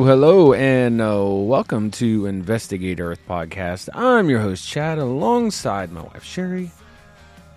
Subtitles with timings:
[0.00, 3.90] Hello, hello, and uh, welcome to Investigate Earth podcast.
[3.92, 6.70] I'm your host, Chad, alongside my wife, Sherry.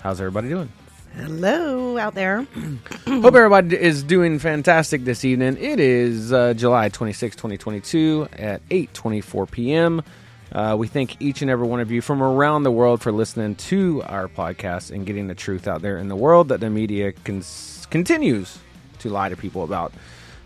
[0.02, 0.70] How's everybody doing?
[1.16, 2.42] Hello out there.
[3.08, 5.56] Hope everybody is doing fantastic this evening.
[5.58, 10.04] It is uh, July 26, 2022 at 8.24 p.m.
[10.52, 13.56] Uh, we thank each and every one of you from around the world for listening
[13.56, 17.14] to our podcast and getting the truth out there in the world that the media
[17.14, 18.60] continues
[19.00, 19.94] to lie to people about.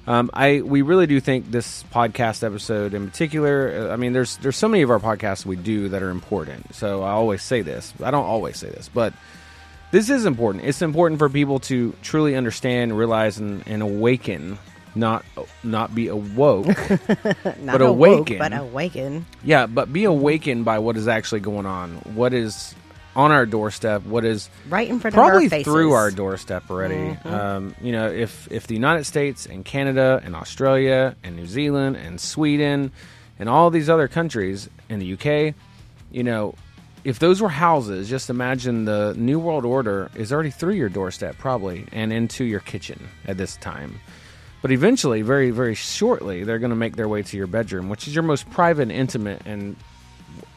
[0.08, 3.90] Um, I we really do think this podcast episode in particular.
[3.90, 6.74] uh, I mean, there's there's so many of our podcasts we do that are important.
[6.74, 7.94] So I always say this.
[8.02, 9.14] I don't always say this, but
[9.92, 10.64] this is important.
[10.64, 14.58] It's important for people to truly understand, realize, and, and awaken.
[14.96, 15.26] Not
[15.62, 16.66] not be awoke,
[17.60, 18.38] Not but awoke, awaken.
[18.40, 19.26] but awaken.
[19.44, 21.98] yeah, but be awakened by what is actually going on.
[22.16, 22.74] What is
[23.18, 24.06] on our doorstep?
[24.06, 25.74] What is Right in front probably of our faces.
[25.74, 27.18] through our doorstep already.
[27.26, 31.98] Um, you know, if if the United States and Canada and Australia and New Zealand
[31.98, 32.92] and Sweden
[33.40, 35.56] and all these other countries in the UK,
[36.12, 36.54] you know,
[37.04, 41.38] if those were houses, just imagine the New World Order is already through your doorstep,
[41.40, 44.00] probably, and into your kitchen at this time.
[44.62, 48.08] But eventually, very, very shortly, they're going to make their way to your bedroom, which
[48.08, 49.76] is your most private, and intimate, and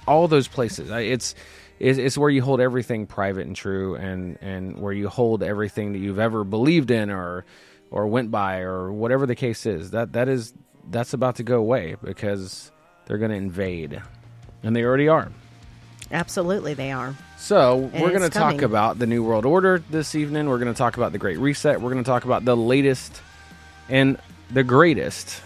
[0.06, 0.90] all those places.
[0.90, 1.34] It's
[1.80, 5.92] it's, it's where you hold everything private and true, and and where you hold everything
[5.94, 7.44] that you've ever believed in or
[7.90, 9.90] or went by or whatever the case is.
[9.90, 10.52] That that is
[10.90, 12.70] that's about to go away because
[13.06, 14.00] they're going to invade,
[14.62, 15.32] and they already are.
[16.12, 17.14] Absolutely, they are.
[17.38, 20.48] So we're going to talk about the New World Order this evening.
[20.48, 21.80] We're going to talk about the Great Reset.
[21.80, 23.22] We're going to talk about the latest
[23.88, 24.18] and
[24.50, 25.40] the greatest,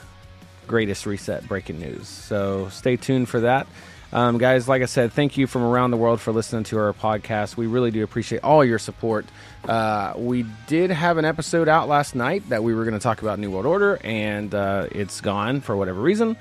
[0.66, 2.08] greatest reset breaking news.
[2.08, 3.66] So stay tuned for that.
[4.14, 6.92] Um, guys, like I said, thank you from around the world for listening to our
[6.92, 7.56] podcast.
[7.56, 9.26] We really do appreciate all your support.
[9.68, 13.22] Uh, we did have an episode out last night that we were going to talk
[13.22, 16.36] about New World Order, and uh, it's gone for whatever reason.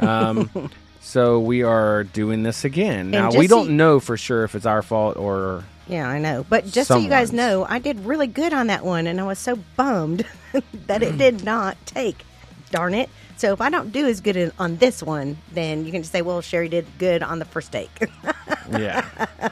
[0.00, 0.50] Um,
[1.00, 3.12] so we are doing this again.
[3.12, 6.44] Now, we don't you- know for sure if it's our fault or Yeah, I know.
[6.48, 9.24] But just so you guys know, I did really good on that one, and I
[9.24, 10.26] was so bummed
[10.86, 12.24] that it did not take.
[12.72, 13.10] Darn it.
[13.42, 16.12] So if I don't do as good in- on this one, then you can just
[16.12, 17.90] say, well, Sherry did good on the first take.
[18.70, 19.04] yeah.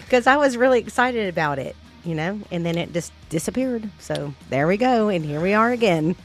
[0.00, 3.90] Because I was really excited about it, you know, and then it just disappeared.
[3.98, 5.10] So there we go.
[5.10, 6.16] And here we are again.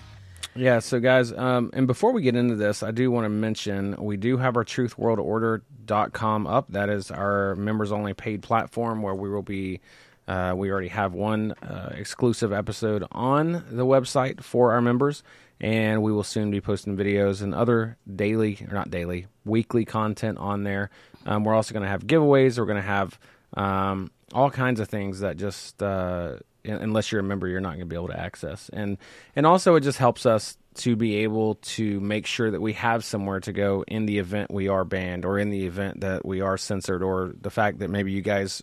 [0.55, 3.97] Yeah, so guys, um, and before we get into this, I do want to mention
[3.99, 6.67] we do have our truthworldorder.com up.
[6.69, 9.81] That is our members only paid platform where we will be.
[10.25, 15.21] Uh, we already have one uh, exclusive episode on the website for our members,
[15.63, 20.37] and we will soon be posting videos and other daily, or not daily, weekly content
[20.37, 20.89] on there.
[21.25, 22.59] Um, we're also going to have giveaways.
[22.59, 23.17] We're going to have
[23.55, 27.79] um, all kinds of things that just uh, unless you're a member, you're not going
[27.79, 28.69] to be able to access.
[28.73, 28.97] And
[29.37, 33.05] and also, it just helps us to be able to make sure that we have
[33.05, 36.41] somewhere to go in the event we are banned, or in the event that we
[36.41, 38.61] are censored, or the fact that maybe you guys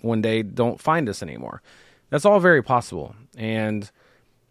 [0.00, 1.60] one day don't find us anymore.
[2.08, 3.14] That's all very possible.
[3.36, 3.90] And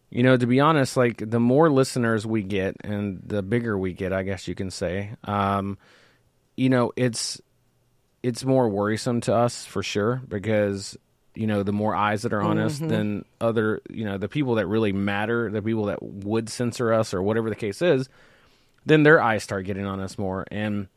[0.09, 3.94] you know, to be honest, like the more listeners we get and the bigger we
[3.94, 5.77] get, I guess you can say, um,
[6.56, 7.42] you know, it's
[8.24, 10.98] it's more worrisome to us for sure because
[11.36, 14.56] you know the more eyes that are on us than other you know the people
[14.56, 18.10] that really matter the people that would censor us or whatever the case is
[18.88, 20.45] then their eyes start getting on us more.
[20.50, 20.88] And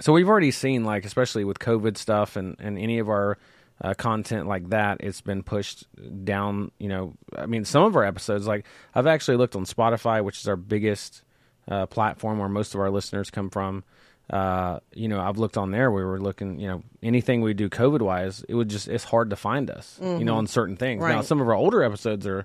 [0.00, 3.36] so we've already seen like especially with covid stuff and and any of our
[3.82, 5.86] uh, content like that it's been pushed
[6.24, 8.64] down you know i mean some of our episodes like
[8.94, 11.22] i've actually looked on spotify which is our biggest
[11.68, 13.82] uh, platform where most of our listeners come from.
[14.30, 17.68] Uh, you know i've looked on there we were looking you know anything we do
[17.68, 21.00] covid wise it would just it's hard to find us you know on certain things.
[21.12, 22.44] Now some of our older episodes are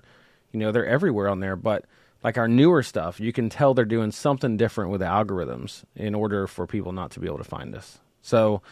[0.52, 1.84] you know they're everywhere on there but
[2.22, 6.14] like our newer stuff you can tell they're doing something different with the algorithms in
[6.14, 7.98] order for people not to be able to find us.
[8.20, 8.62] So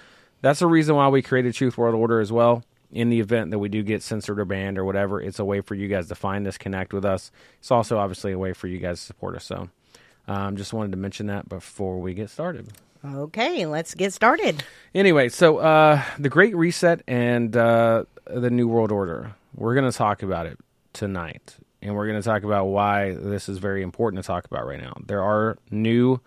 [0.41, 3.59] that's the reason why we created truth world order as well in the event that
[3.59, 6.15] we do get censored or banned or whatever it's a way for you guys to
[6.15, 9.37] find us connect with us it's also obviously a way for you guys to support
[9.37, 9.69] us so
[10.29, 12.69] um, just wanted to mention that before we get started
[13.05, 14.63] Okay, let's get started.
[14.95, 19.35] Anyway, so uh, the Great Reset and uh, the New World Order.
[19.55, 20.59] We're going to talk about it
[20.93, 24.67] tonight, and we're going to talk about why this is very important to talk about
[24.67, 24.93] right now.
[25.07, 26.21] There are new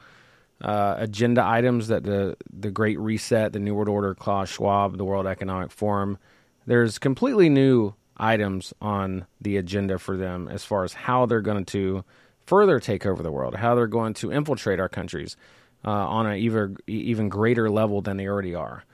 [0.63, 5.05] uh, agenda items that the the Great Reset, the New World Order, Klaus Schwab, the
[5.05, 6.17] World Economic Forum.
[6.65, 11.65] There's completely new items on the agenda for them as far as how they're going
[11.65, 12.05] to
[12.45, 15.35] further take over the world, how they're going to infiltrate our countries
[15.83, 18.85] uh, on an even even greater level than they already are,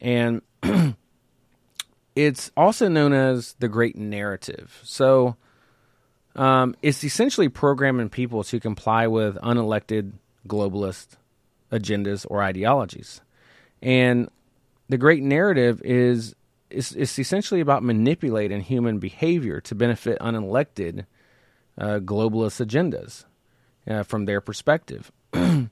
[0.00, 0.42] and
[2.16, 4.80] it's also known as the Great Narrative.
[4.82, 5.36] So
[6.34, 10.12] um, it's essentially programming people to comply with unelected
[10.46, 11.16] globalist
[11.70, 13.20] agendas or ideologies,
[13.80, 14.28] and
[14.88, 16.34] the Great Narrative is
[16.70, 21.04] is, is essentially about manipulating human behavior to benefit unelected
[21.78, 23.24] uh, globalist agendas
[23.86, 25.12] uh, from their perspective.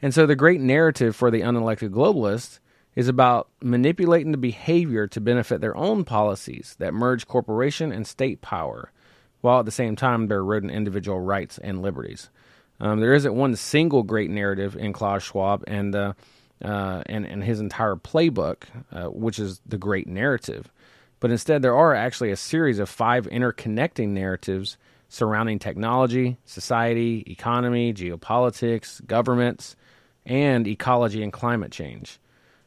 [0.00, 2.60] And so the great narrative for the unelected globalists
[2.94, 8.40] is about manipulating the behavior to benefit their own policies that merge corporation and state
[8.40, 8.92] power,
[9.40, 12.30] while at the same time they're eroding individual rights and liberties.
[12.80, 16.12] Um, there isn't one single great narrative in Klaus Schwab and uh,
[16.62, 20.70] uh, and, and his entire playbook, uh, which is the great narrative.
[21.20, 24.76] But instead, there are actually a series of five interconnecting narratives
[25.08, 29.74] surrounding technology, society, economy, geopolitics, governments,
[30.26, 32.18] and ecology and climate change.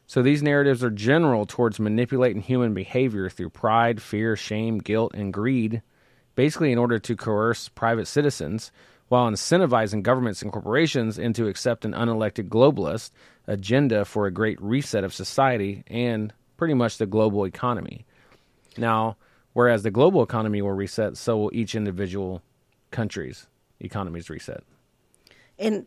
[0.06, 5.32] So these narratives are general towards manipulating human behavior through pride, fear, shame, guilt, and
[5.32, 5.80] greed,
[6.34, 8.72] basically in order to coerce private citizens
[9.12, 13.10] while incentivizing governments and corporations into accept an unelected globalist
[13.46, 18.06] agenda for a great reset of society and pretty much the global economy.
[18.78, 19.18] Now,
[19.52, 22.40] whereas the global economy will reset, so will each individual
[22.90, 23.48] country's
[23.80, 24.64] economies reset.
[25.58, 25.84] and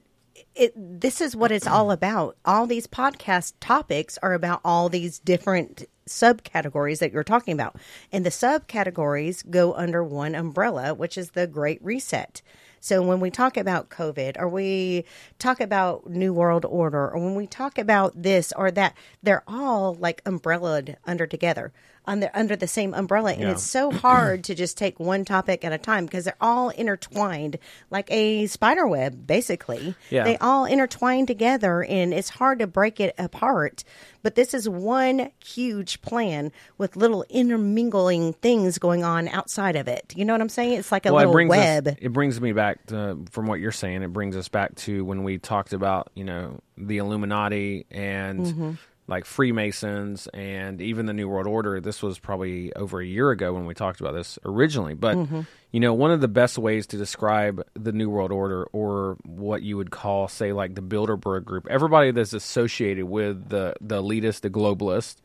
[0.54, 5.18] it this is what it's all about all these podcast topics are about all these
[5.18, 7.75] different subcategories that you're talking about
[8.12, 12.42] and the subcategories go under one umbrella which is the great reset
[12.86, 15.04] so when we talk about covid or we
[15.40, 19.95] talk about new world order or when we talk about this or that they're all
[19.95, 21.74] like umbrellaed under together
[22.07, 23.52] under under the same umbrella and Yeah.
[23.52, 27.57] it's so hard to just take one topic at a time because they're all intertwined
[27.90, 30.24] like a spider web basically Yeah.
[30.24, 33.83] they all intertwine together and it's hard to break it apart
[34.24, 40.14] but this is one huge plan with little intermingling things going on outside of it
[40.16, 42.40] you know what i'm saying it's like a it little brings web Us, it brings
[42.42, 44.02] me back to, from what you're saying.
[44.04, 48.71] It brings us back to when we talked about you know the Illuminati and Mm-hmm.
[49.07, 51.80] Like Freemasons and even the New World Order.
[51.80, 54.95] This was probably over a year ago when we talked about this originally.
[54.95, 55.42] But Mm-hmm.
[55.71, 59.62] you know, one of the best ways to describe the New World Order or what
[59.62, 64.42] you would call, say, like the Bilderberg Group, everybody that's associated with the the elitist,
[64.42, 65.18] the globalist,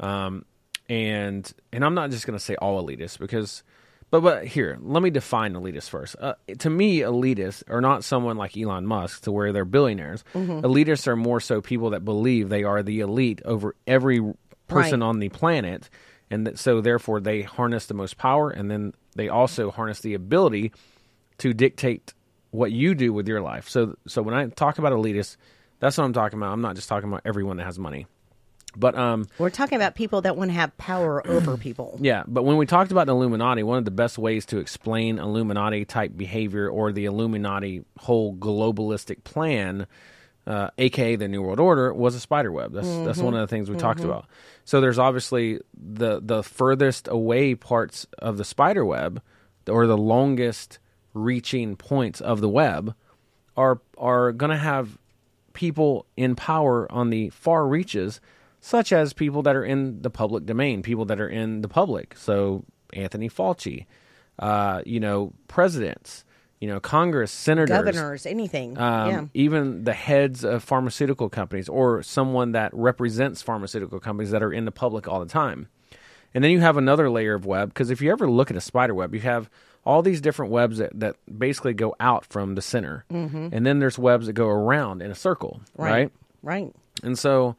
[0.00, 0.44] um,
[0.88, 3.62] and and I'm not just going to say all elitists because,
[4.12, 6.14] but but here, let me define elitist first.
[6.20, 10.22] Uh, to me, elitists are not someone like Elon Musk to where they're billionaires.
[10.34, 14.20] Elitists are more so people that believe they are the elite over every
[14.68, 15.06] person Right.
[15.08, 15.90] on the planet,
[16.30, 20.14] and that, so therefore they harness the most power, and then they also harness the
[20.14, 20.72] ability
[21.38, 22.14] to dictate
[22.52, 23.68] what you do with your life.
[23.68, 25.36] So so when I talk about elitists,
[25.80, 26.52] that's what I'm talking about.
[26.52, 28.06] I'm not just talking about everyone that has money.
[28.76, 31.98] But um, We're talking about people that want to have power over people.
[32.00, 35.18] yeah, but when we talked about the Illuminati, one of the best ways to explain
[35.18, 39.86] Illuminati type behavior or the Illuminati whole globalistic plan,
[40.46, 42.72] uh, aka the New World Order, was a spider web.
[42.72, 44.26] That's that's one of the things we talked about.
[44.64, 49.22] So there's obviously the the furthest away parts of the spider web,
[49.68, 50.78] or the longest
[51.14, 52.94] reaching points of the web,
[53.56, 54.98] are are going to have
[55.52, 58.20] people in power on the far reaches,
[58.64, 62.16] such as people that are in the public domain, people that are in the public.
[62.16, 63.86] So Anthony Fauci,
[64.38, 66.24] uh, you know, presidents,
[66.60, 68.78] you know, Congress, senators, Governors, anything.
[68.78, 69.24] um, yeah.
[69.34, 74.64] even the heads of pharmaceutical companies or someone that represents pharmaceutical companies that are in
[74.64, 75.66] the public all the time.
[76.32, 78.60] And then you have another layer of web because if you ever look at a
[78.60, 79.50] spider web, you have
[79.84, 83.04] all these different webs that, that basically go out from the center.
[83.12, 83.48] Mm-hmm.
[83.50, 86.12] And then there's webs that go around in a circle, right?
[86.44, 86.72] Right.
[87.02, 87.56] And so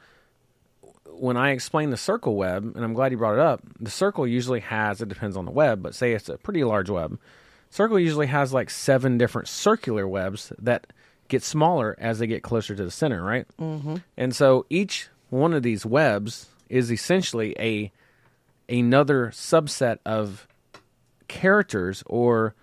[1.19, 4.27] when I explain the circle web, and I'm glad you brought it up, the circle
[4.27, 7.19] usually has, it depends on the web, but say it's a pretty large web.
[7.69, 10.87] Circle usually has like seven different circular webs that
[11.27, 13.47] get smaller as they get closer to the center, right?
[13.59, 13.97] Mm-hmm.
[14.17, 17.91] And so each one of these webs is essentially a
[18.69, 20.47] another subset of
[21.27, 22.53] characters or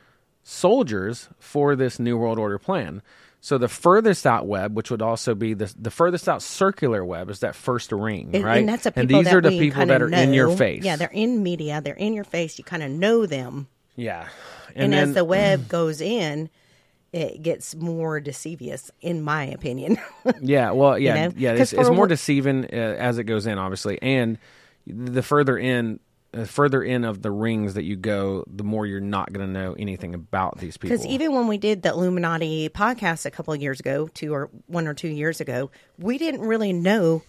[0.42, 3.02] soldiers for this New World Order plan.
[3.42, 7.30] So the furthest out web, which would also be the the furthest out circular web,
[7.30, 8.58] is that first ring, And, right?
[8.58, 10.84] and that's a people and these that are the people that are in your face.
[10.84, 11.80] Yeah, they're in media.
[11.80, 12.58] They're in your face.
[12.58, 13.68] You kind of know them.
[13.96, 14.28] yeah.
[14.76, 16.48] And, then, as the web goes in,
[17.12, 19.98] it gets more deceivious, in my opinion.
[20.40, 21.34] Yeah, well, yeah, know?
[21.36, 21.52] yeah.
[21.54, 24.38] It's, it's more deceiving uh, as it goes in, obviously, and
[24.86, 25.98] the further in,
[26.32, 29.52] uh, further in of the rings that you go, the more you're not going to
[29.52, 30.96] know anything about these people.
[30.96, 34.50] Because even when we did the Illuminati podcast a couple of years ago, two or
[34.66, 37.22] one or two years ago, we didn't really know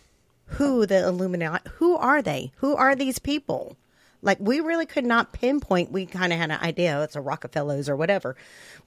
[0.46, 2.52] who the Illuminati, who are they?
[2.58, 3.78] Who are these people?
[4.22, 5.92] Like we really could not pinpoint.
[5.92, 6.98] We kind of had an idea.
[7.00, 8.36] oh, It's a Rockefellers or whatever.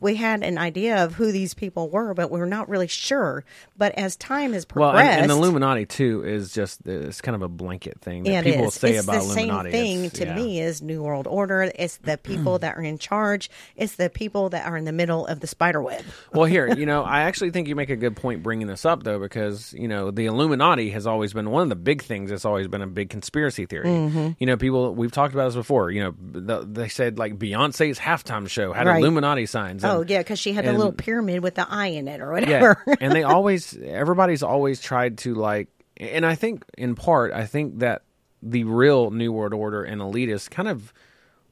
[0.01, 3.45] We had an idea of who these people were, but we were not really sure.
[3.77, 7.35] But as time has well, progressed, and, and the Illuminati too is just it's kind
[7.35, 8.75] of a blanket thing that people is.
[8.75, 9.71] say it's about the Illuminati.
[9.73, 10.35] same thing It's- to yeah.
[10.37, 11.71] me is New World Order.
[11.75, 13.51] It's the people that are in charge.
[13.77, 16.05] It's the people that are in the middle of the spider web.
[16.33, 19.03] well, here, you know, I actually think you make a good point bringing this up,
[19.03, 22.31] though, because you know the Illuminati has always been one of the big things.
[22.31, 23.87] It's always been a big conspiracy theory.
[23.87, 24.31] Mm-hmm.
[24.39, 25.91] You know, people we've talked about this before.
[25.91, 29.01] You know, the, they said like Beyonce's halftime show had Right.
[29.01, 29.85] Illuminati signs.
[29.85, 32.61] Oh yeah, because she had a little pyramid with the eye in it or yeah,
[32.61, 32.85] whatever.
[33.01, 37.79] and they always everybody's always tried to like, and I think in part, I think
[37.79, 38.03] that
[38.43, 40.93] the real New World Order and elitists kind of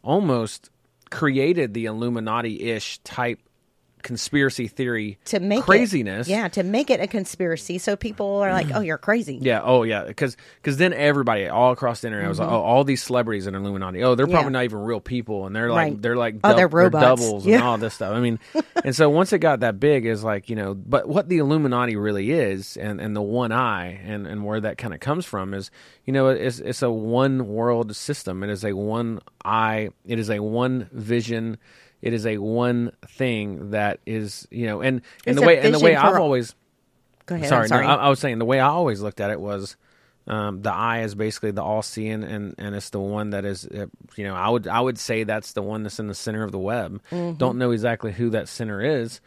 [0.03, 0.71] almost
[1.11, 3.41] created the Illuminati ish type
[4.03, 6.29] conspiracy theory to make it- craziness.
[6.29, 9.61] yeah, to make it a conspiracy, so people are like, "Oh, you're crazy." Yeah.
[9.63, 10.05] Oh, yeah.
[10.05, 13.55] Because because then everybody all across the internet was like, "Oh, all these celebrities in
[13.55, 14.03] Illuminati.
[14.03, 14.47] Oh, they're probably Mm-hmm.
[14.55, 14.59] Yeah.
[14.59, 16.03] not even real people, and they're like Right.
[16.03, 17.03] they're like Oh, they're robots.
[17.21, 18.39] doubles and all this stuff." I mean,
[18.85, 21.97] and so once it got that big, is like you know, but what the Illuminati
[21.97, 25.55] really is, and and the one eye, and and where that kind of comes from
[25.55, 25.71] is,
[26.05, 28.43] you know, it's it's a one world system.
[28.43, 29.91] It is a one eye.
[30.07, 31.59] It is a one vision.
[32.03, 35.75] It is a one thing that is, you know, and and It's the way and
[35.75, 36.55] the way I've always
[37.27, 37.49] Go ahead.
[37.49, 37.87] sorry, sorry.
[37.87, 39.77] No, I, I was saying the way I always looked at it was
[40.27, 43.67] um, the eye is basically the all seeing, and and it's the one that is,
[43.67, 46.43] uh, you know, I would I would say that's the one that's in the center
[46.45, 47.01] of the web.
[47.11, 47.39] Mm-hmm.
[47.39, 49.21] Don't know exactly who that center is,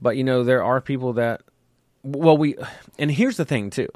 [0.00, 1.42] but you know there are people that,
[2.02, 2.56] well, we,
[2.98, 3.88] and here's the thing too.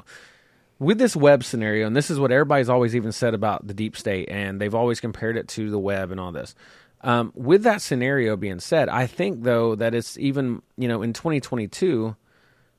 [0.79, 3.97] With this web scenario, and this is what everybody's always even said about the deep
[3.97, 6.53] state, and they've always compared it to the web and all this.
[7.01, 11.13] Um, with that scenario being said, I think though that it's even you know in
[11.13, 12.15] 2022,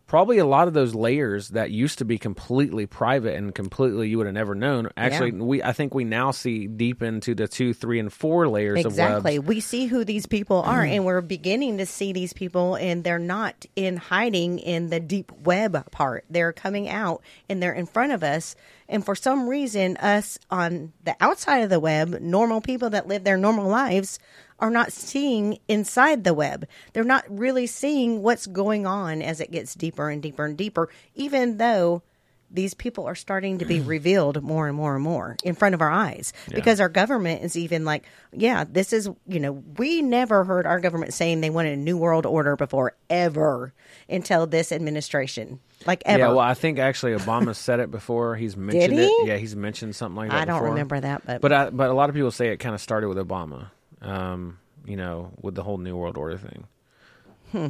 [0.08, 4.16] probably a lot of those layers that used to be completely private and completely you
[4.16, 4.88] would have never known.
[4.96, 8.84] Actually, we I think we now see deep into the two, three, and four layers
[8.84, 9.38] Exactly.
[9.38, 10.90] We see who these people are, mm.
[10.90, 15.30] and we're beginning to see these people, and they're not in hiding in the deep
[15.30, 16.24] web part.
[16.30, 18.56] They're coming out and they're in front of us.
[18.88, 23.22] And for some reason, us on the outside of the web, normal people that live
[23.24, 24.18] their normal lives,
[24.60, 26.66] are not seeing inside the web.
[26.92, 30.88] They're not really seeing what's going on as it gets deeper and deeper and deeper,
[31.14, 32.02] even though
[32.50, 35.82] these people are starting to be revealed more and more and more in front of
[35.82, 40.44] our eyes because our government is even like, yeah, this is, you know, we never
[40.44, 43.72] heard our government saying they wanted a new world order before ever
[44.08, 45.60] until this administration.
[45.86, 46.18] Like ever.
[46.18, 48.34] Yeah, well, I think actually Obama said it before.
[48.34, 49.04] He's mentioned he?
[49.04, 49.26] it.
[49.28, 50.40] Yeah, he's mentioned something like that.
[50.40, 50.70] I don't before.
[50.70, 53.08] remember that, but, But I, but a lot of people say it kind of started
[53.08, 53.68] with Obama.
[54.02, 56.66] Um, you know, with the whole New World Order thing.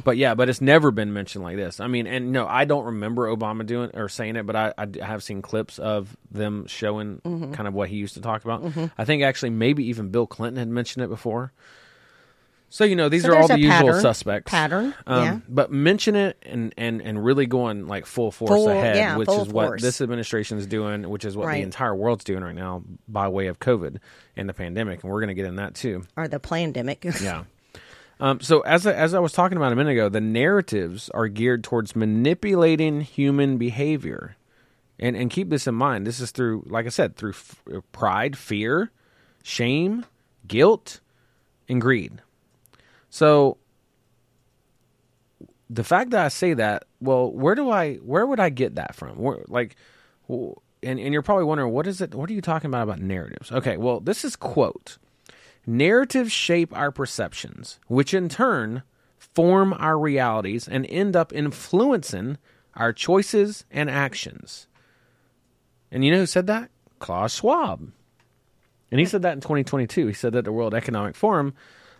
[0.03, 1.79] But yeah, but it's never been mentioned like this.
[1.79, 5.23] I mean, and no, I don't remember Obama doing or saying it, but I have
[5.23, 7.53] seen clips of them showing Mm-hmm.
[7.53, 8.61] kind of what he used to talk about.
[8.97, 11.53] I think actually maybe even Bill Clinton had mentioned it before.
[12.71, 14.51] So you know these So are all the usual pattern- suspects.
[14.51, 15.39] pattern, um, yeah.
[15.49, 19.27] But mention it and and and really going like full force Full- ahead, yeah, which
[19.29, 19.81] is what force.
[19.81, 23.47] this administration is doing, which is what the entire world's doing right now by way
[23.47, 23.97] of COVID
[24.37, 26.03] and the pandemic, and we're going to get in that too.
[26.15, 27.05] Or the pandemic.
[27.21, 27.43] Yeah.
[28.21, 31.29] Um, so as I, as I was talking about a minute ago, the narratives are
[31.29, 34.35] geared towards manipulating human behavior,
[34.99, 36.05] and and keep this in mind.
[36.05, 38.91] This is through, like I said, through f- pride, fear,
[39.41, 40.05] shame,
[40.47, 40.99] guilt,
[41.69, 42.21] and greed.
[43.09, 43.57] So
[45.69, 48.95] the fact that I say that, well, where do I, where would I get that
[48.95, 49.17] from?
[49.17, 49.75] Where, like,
[50.29, 52.15] and and you're probably wondering, what is it?
[52.15, 53.51] What are you talking about about narratives?
[53.51, 54.97] Okay, well, this is quote.
[55.65, 58.83] Narratives shape our perceptions, which in turn
[59.17, 62.37] form our realities and end up influencing
[62.75, 64.67] our choices and actions.
[65.91, 66.69] And you know who said that?
[66.99, 67.91] Klaus Schwab.
[68.91, 70.07] And he said that in 2022.
[70.07, 71.53] He said that the World Economic Forum.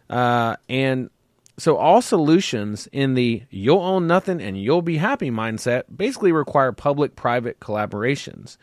[0.10, 1.10] Uh, and
[1.58, 6.72] so all solutions in the you'll own nothing and you'll be happy mindset basically require
[6.72, 8.58] public private collaborations.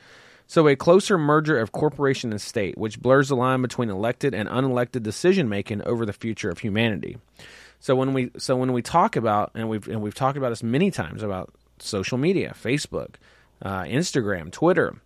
[0.46, 4.48] So a closer merger of corporation and state, which blurs the line between elected and
[4.48, 7.18] unelected decision making over the future of humanity.
[7.80, 10.62] So when we so when we talk about and we've and we've talked about this
[10.62, 13.16] many times about social media, Facebook,
[13.60, 14.96] uh, Instagram, Twitter,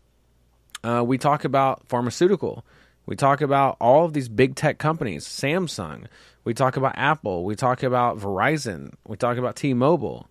[0.84, 2.64] uh, we talk about pharmaceutical.
[3.06, 6.06] We talk about all of these big tech companies, Samsung.
[6.44, 7.44] We talk about Apple.
[7.44, 8.94] We talk about Verizon.
[9.06, 10.28] We talk about T Mobile.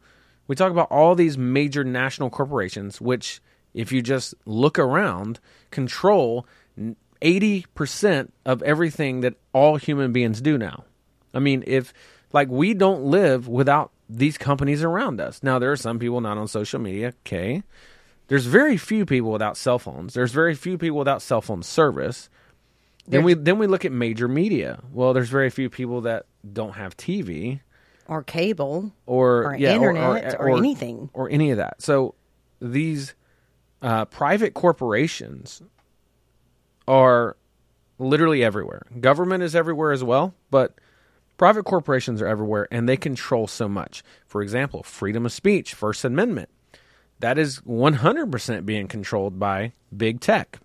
[0.47, 3.39] We talk about all these major national corporations, which,
[3.73, 5.39] if you just look around,
[5.69, 6.47] control
[7.21, 10.85] 80% of everything that all human beings do now.
[11.33, 11.93] I mean, if,
[12.33, 15.43] like, we don't live without these companies around us.
[15.43, 17.61] Now, there are some people not on social media, okay.
[18.27, 20.13] There's very few people without cell phones.
[20.13, 22.29] There's very few people without cell phone service.
[23.09, 24.79] Then we then we look at major media.
[24.93, 27.59] Well, there's very few people that don't have TV
[28.07, 28.93] or cable.
[29.05, 31.09] or, Or yeah, internet or anything.
[31.13, 31.81] or any of that.
[31.81, 32.15] So
[32.61, 33.15] these
[33.81, 35.61] uh, private corporations
[36.87, 37.35] are
[37.97, 38.83] literally everywhere.
[38.99, 40.75] Government is everywhere as well, but
[41.37, 44.03] private corporations are everywhere, and they control so much.
[44.27, 46.49] For example, freedom of speech, First Amendment,
[47.19, 50.59] that is 100% being controlled by big tech.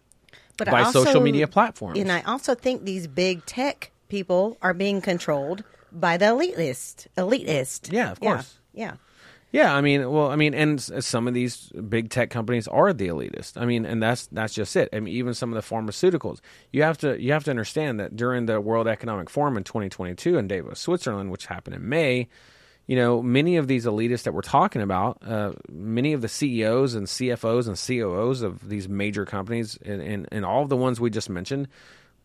[0.56, 1.98] But by also, social media platforms.
[1.98, 7.08] And I also think these big tech people are being controlled by the elitist.
[7.16, 7.92] Elitist.
[7.92, 8.58] Yeah, of course.
[8.72, 8.94] Yeah.
[9.54, 12.92] Yeah, I mean, well, I mean, and uh, some of these big tech companies are
[12.92, 13.56] the elitist.
[13.56, 14.88] I mean, and that's that's just it.
[14.92, 16.40] I mean, even some of the pharmaceuticals.
[16.72, 20.36] You have to you have to understand that during the World Economic Forum in 2022
[20.36, 22.26] in Davos, Switzerland, which happened in May,
[22.86, 26.94] you know, many of these elitists that we're talking about, uh, many of the CEOs
[26.94, 31.00] and CFOs and COOs of these major companies, and, and, and all of the ones
[31.00, 31.68] we just mentioned,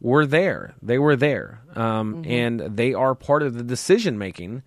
[0.01, 0.73] were there.
[0.81, 4.63] They were there, um, and they are part of the decision making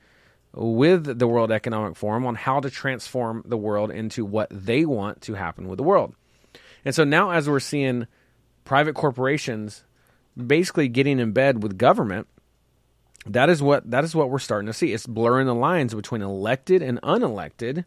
[0.54, 5.22] with the World Economic Forum on how to transform the world into what they want
[5.22, 6.14] to happen with the world.
[6.84, 8.06] And so now, as we're seeing
[8.64, 9.84] private corporations
[10.36, 12.28] basically getting in bed with government,
[13.26, 14.92] that is what that is what we're starting to see.
[14.92, 17.84] It's blurring the lines between elected and unelected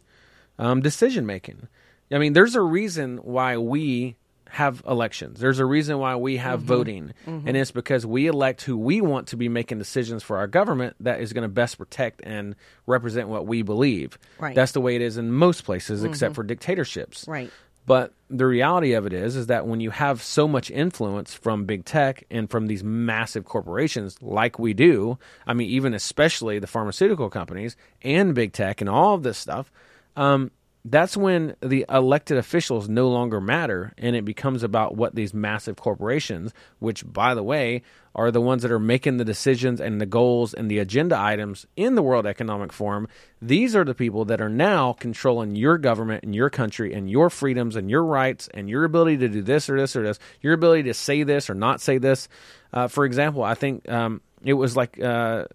[0.58, 1.68] um, decision making.
[2.10, 4.16] I mean, there's a reason why we
[4.48, 5.40] have elections.
[5.40, 6.68] There's a reason why we have mm-hmm.
[6.68, 7.48] voting, mm-hmm.
[7.48, 10.96] and it's because we elect who we want to be making decisions for our government
[11.00, 12.54] that is going to best protect and
[12.86, 14.18] represent what we believe.
[14.38, 14.54] Right.
[14.54, 16.36] That's the way it is in most places, except mm-hmm.
[16.36, 17.26] for dictatorships.
[17.26, 17.50] Right.
[17.86, 21.64] But the reality of it is, is that when you have so much influence from
[21.64, 26.66] big tech and from these massive corporations, like we do, I mean, even especially the
[26.66, 29.70] pharmaceutical companies and big tech and all of this stuff,
[30.16, 30.50] um,
[30.88, 35.76] that's when the elected officials no longer matter, and it becomes about what these massive
[35.76, 37.82] corporations, which, by the way,
[38.14, 41.66] are the ones that are making the decisions and the goals and the agenda items
[41.76, 43.08] in the World Economic Forum.
[43.42, 47.30] These are the people that are now controlling your government and your country and your
[47.30, 50.52] freedoms and your rights and your ability to do this or this or this, your
[50.52, 52.28] ability to say this or not say this.
[52.72, 55.46] Uh, for example, I think um, it was like uh,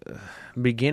[0.60, 0.92] beginning.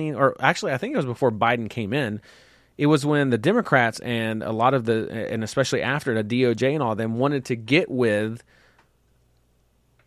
[0.00, 2.20] or actually, I think it was before Biden came in.
[2.76, 6.74] It was when the Democrats and a lot of the, and especially after the DOJ
[6.74, 8.42] and all of them wanted to get with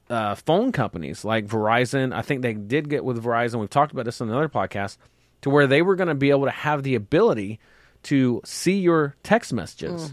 [0.10, 2.14] uh, phone companies like Verizon.
[2.14, 3.60] I think they did get with Verizon.
[3.60, 4.98] We've talked about this on another podcast,
[5.42, 7.60] to where they were going to be able to have the ability
[8.04, 10.12] to see your text messages.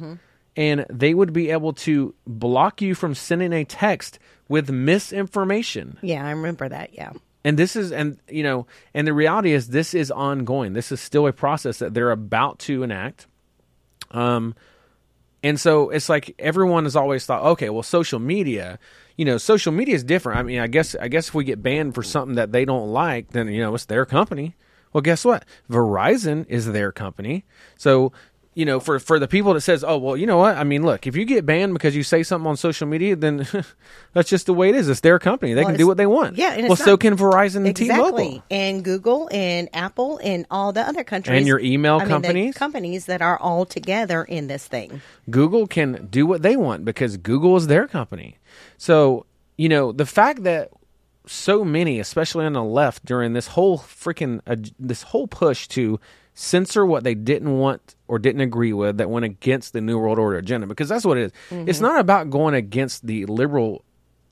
[0.57, 5.99] And they would be able to block you from sending a text with misinformation.
[6.03, 6.95] Yeah, I remember that.
[6.95, 7.13] Yeah.
[7.45, 10.73] And this is, and you know, and the reality is, this is ongoing.
[10.73, 13.27] This is still a process that they're about to enact.
[14.11, 14.55] Um,
[15.43, 18.79] and so it's like everyone has always thought, okay, well, social media,
[19.17, 20.41] you know, social media is different.
[20.41, 22.93] I mean, I guess, I guess if we get banned for something that they don't
[22.93, 24.57] like, then you know, it's their company.
[24.93, 25.45] Well, guess what?
[25.71, 27.45] Verizon is their company.
[27.77, 28.13] So,
[28.59, 30.57] you know, for for the people that says, oh, well, you know what?
[30.57, 33.47] I mean, look, if you get banned because you say something on social media, then
[34.15, 34.89] that's just the way it is.
[34.89, 35.55] It's their company.
[35.55, 36.37] They Well, can do what they want.
[36.37, 38.25] yeah, and well, so can Verizon and Exactly.
[38.25, 38.43] T-Mobile.
[38.51, 41.39] And Google and Apple and all the other countries.
[41.39, 42.55] And your email I mean, the companies?
[42.57, 45.03] companies that are all together in this thing.
[45.31, 48.39] Google can do what they want because Google is their company.
[48.77, 49.25] So,
[49.57, 50.73] you know, the fact that
[51.27, 56.01] so many, especially on the left, during this whole freaking uh, this whole push to
[56.39, 60.19] censor what they didn't want or didn't agree with that went against the New World
[60.19, 61.33] Order agenda, because that's what it is.
[61.51, 61.69] Mm-hmm.
[61.69, 63.85] It's not about going against the liberal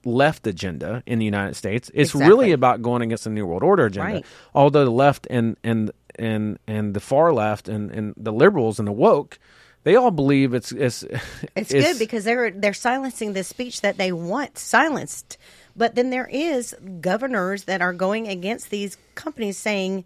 [0.05, 1.91] left agenda in the United States.
[1.93, 2.29] It's Exactly.
[2.29, 4.15] really about going against the New World Order agenda.
[4.15, 4.27] Right.
[4.55, 8.87] Although the left and and and and the far left and and the liberals and
[8.87, 9.41] the woke,
[9.83, 11.05] they all believe it's it's
[11.57, 15.39] It's, good because they're they're silencing the speech that they want silenced.
[15.75, 20.05] But then there is governors that are going against these companies saying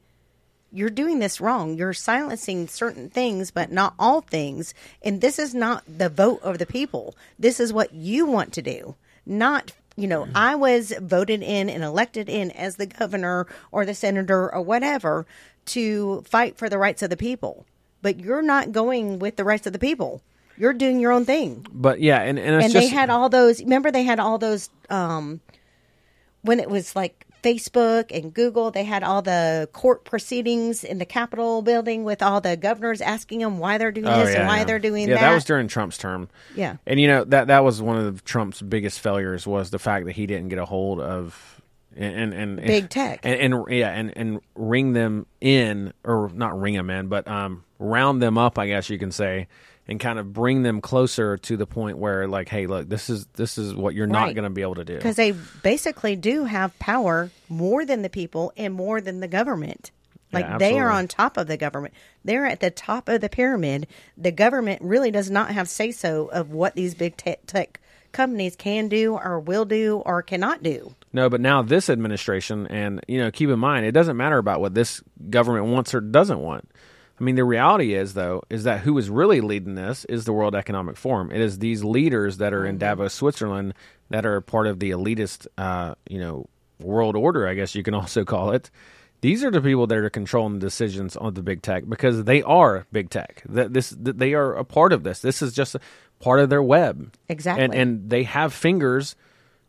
[0.72, 1.76] you're doing this wrong.
[1.76, 4.74] You're silencing certain things, but not all things.
[5.02, 7.16] And this is not the vote of the people.
[7.38, 8.94] This is what you want to do.
[9.26, 13.94] Not, you know, I was voted in and elected in as the governor or the
[13.94, 15.26] senator or whatever
[15.66, 17.66] to fight for the rights of the people.
[18.02, 20.22] But you're not going with the rights of the people.
[20.56, 23.30] You're doing your own thing But yeah, and and, it's and just, they had all
[23.30, 25.40] those remember they had all those um
[26.42, 31.04] when it was like facebook and google they had all the court proceedings in the
[31.04, 34.48] capitol building with all the governors asking them why they're doing Oh, this yeah, and
[34.48, 34.64] why yeah.
[34.64, 36.28] they're doing yeah, that that was during Trump's term.
[36.54, 36.76] Yeah.
[36.86, 40.12] and you know that that was one of Trump's biggest failures was the fact that
[40.12, 41.60] he didn't get a hold of
[41.96, 43.20] and and, and Big tech.
[43.24, 47.64] and, and yeah and and ring them in or not ring them in but um
[47.78, 49.48] round them up I guess you can say
[49.90, 53.26] and kind of bring them closer to the point where like hey look this is
[53.34, 54.96] this is what you're not going to be able to do.
[54.96, 59.90] Because they basically do have power more than the people and more than the government.
[60.32, 61.92] Like Yeah, they are on top of the government.
[62.24, 63.88] They're at the top of the pyramid.
[64.16, 67.80] The government really does not have say so of what these big tech, tech
[68.12, 70.94] companies can do or will do or cannot do.
[71.12, 74.60] No, but now this administration, and you know, keep in mind, it doesn't matter about
[74.60, 76.70] what this government wants or doesn't want.
[77.20, 80.32] I mean, the reality is, though, is that who is really leading this is the
[80.32, 81.30] World Economic Forum.
[81.30, 83.74] It is these leaders that are in Davos, Switzerland,
[84.08, 86.46] that are part of the elitist, uh, you know,
[86.80, 87.46] world order.
[87.46, 88.70] I guess you can also call it.
[89.20, 92.42] These are the people that are controlling the decisions on the big tech because they
[92.42, 93.42] are big tech.
[93.46, 95.20] That this, they are a part of this.
[95.20, 95.76] This is just
[96.20, 97.12] part of their web.
[97.28, 97.64] Exactly.
[97.64, 99.14] and and they have fingers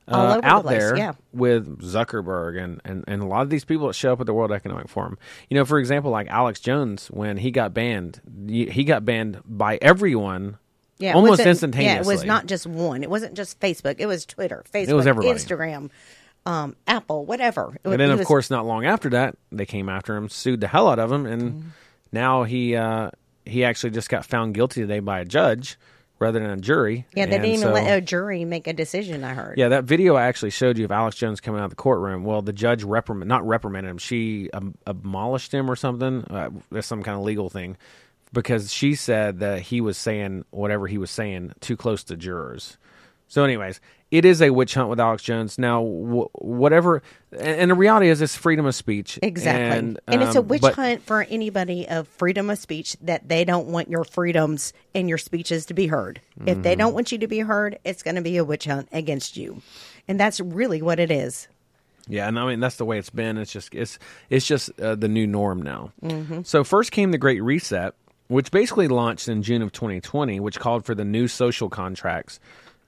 [0.08, 1.14] uh, All over the out place, there yeah.
[1.32, 4.34] with Zuckerberg and, and, and a lot of these people that show up at the
[4.34, 5.18] World Economic Forum.
[5.50, 9.78] You know, for example, like Alex Jones, when he got banned, he got banned by
[9.82, 10.58] everyone
[10.98, 11.94] Yeah, almost instantaneously.
[11.94, 13.04] Yeah, it was not just one.
[13.04, 13.96] It wasn't just Facebook.
[14.00, 15.38] It was Twitter, Facebook, was everybody.
[15.38, 15.90] Instagram,
[16.46, 17.78] um, Apple, whatever.
[17.84, 20.60] It And then, of was- course, not long after that, they came after him, sued
[20.62, 21.68] the hell out of him, and Mm-hmm.
[22.12, 23.12] now he uh,
[23.46, 25.78] he actually just got found guilty today by a judge
[26.22, 27.06] rather than a jury.
[27.16, 29.24] Yeah, they And didn't even so- let a jury make a decision.
[29.24, 29.58] I heard.
[29.58, 32.24] Yeah, that video I actually showed you of Alex Jones coming out of the courtroom.
[32.24, 33.98] Well, the judge reprimand not reprimanded him.
[33.98, 36.24] She um, abolished him or something.
[36.30, 37.76] Uh, that's some kind of legal thing
[38.32, 42.78] because she said that he was saying whatever he was saying too close to jurors.
[43.32, 43.80] So, anyways,
[44.12, 45.58] it is a witch hunt with Alex Jones.
[45.58, 49.18] Now, wh- whatever, and, and the reality is, it's freedom of speech.
[49.24, 49.78] Exactly.
[49.78, 53.30] and, And, it's a um, witch but- hunt for anybody of freedom of speech that
[53.30, 56.20] they don't want your freedoms and your speeches to be heard.
[56.42, 56.62] If Mm-hmm.
[56.64, 59.38] they don't want you to be heard, it's going to be a witch hunt against
[59.38, 59.62] you.
[60.10, 61.48] And that's really what it is.
[62.10, 63.38] Yeah, and I mean that's the way it's been.
[63.38, 63.98] It's just it's
[64.30, 65.94] it's just uh, the new norm now.
[66.04, 66.42] Mm-hmm.
[66.44, 67.94] So first came the Great Reset,
[68.28, 72.40] which basically launched in June of 2020, which called for the new social contracts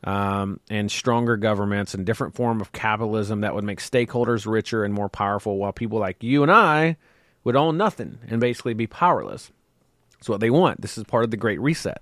[0.04, 4.94] um, and stronger governments and different form of capitalism that would make stakeholders richer and
[4.94, 6.98] more powerful, while people like you and I
[7.44, 9.52] would own nothing and basically be powerless.
[10.14, 10.82] That's what they want.
[10.82, 12.02] This is part of the Great Reset.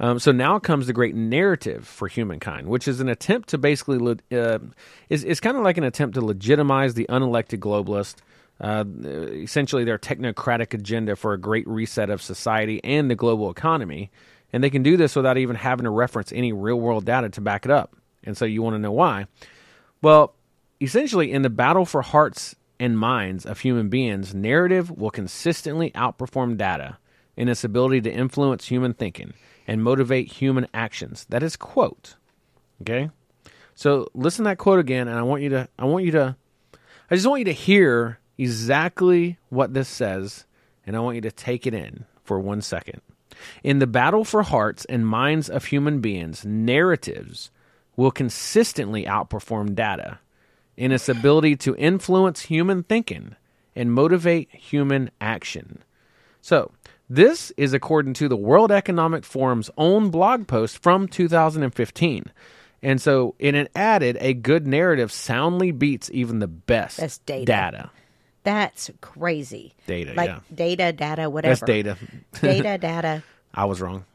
[0.00, 3.98] Um, so now comes the great narrative for humankind, which is an attempt to basically
[3.98, 4.58] le- uh,
[5.08, 8.16] is is kind of like an attempt to legitimize the unelected globalist,
[8.60, 8.84] uh,
[9.34, 14.10] essentially their technocratic agenda for a great reset of society and the global economy,
[14.52, 17.40] and they can do this without even having to reference any real world data to
[17.40, 17.96] back it up.
[18.24, 19.26] And so you want to know why?
[20.02, 20.34] Well,
[20.80, 26.56] essentially, in the battle for hearts and minds of human beings, narrative will consistently outperform
[26.56, 26.98] data
[27.36, 29.32] in its ability to influence human thinking
[29.66, 31.26] and motivate human actions.
[31.28, 32.16] That is quote.
[32.82, 33.10] Okay?
[33.74, 36.36] So listen to that quote again and I want you to I want you to
[37.10, 40.46] I just want you to hear exactly what this says
[40.84, 43.00] and I want you to take it in for 1 second.
[43.62, 47.50] In the battle for hearts and minds of human beings, narratives
[47.96, 50.18] will consistently outperform data
[50.76, 53.34] in its ability to influence human thinking
[53.74, 55.82] and motivate human action.
[56.40, 56.70] So,
[57.10, 62.24] this is according to the World Economic Forum's own blog post from 2015.
[62.82, 67.44] And so, and it added a good narrative soundly beats even the best That's data.
[67.44, 67.90] data.
[68.48, 69.74] That's crazy.
[69.86, 70.40] Data, like yeah.
[70.54, 71.54] data, data, whatever.
[71.54, 71.98] That's data.
[72.40, 73.22] data, data.
[73.52, 74.06] I was wrong.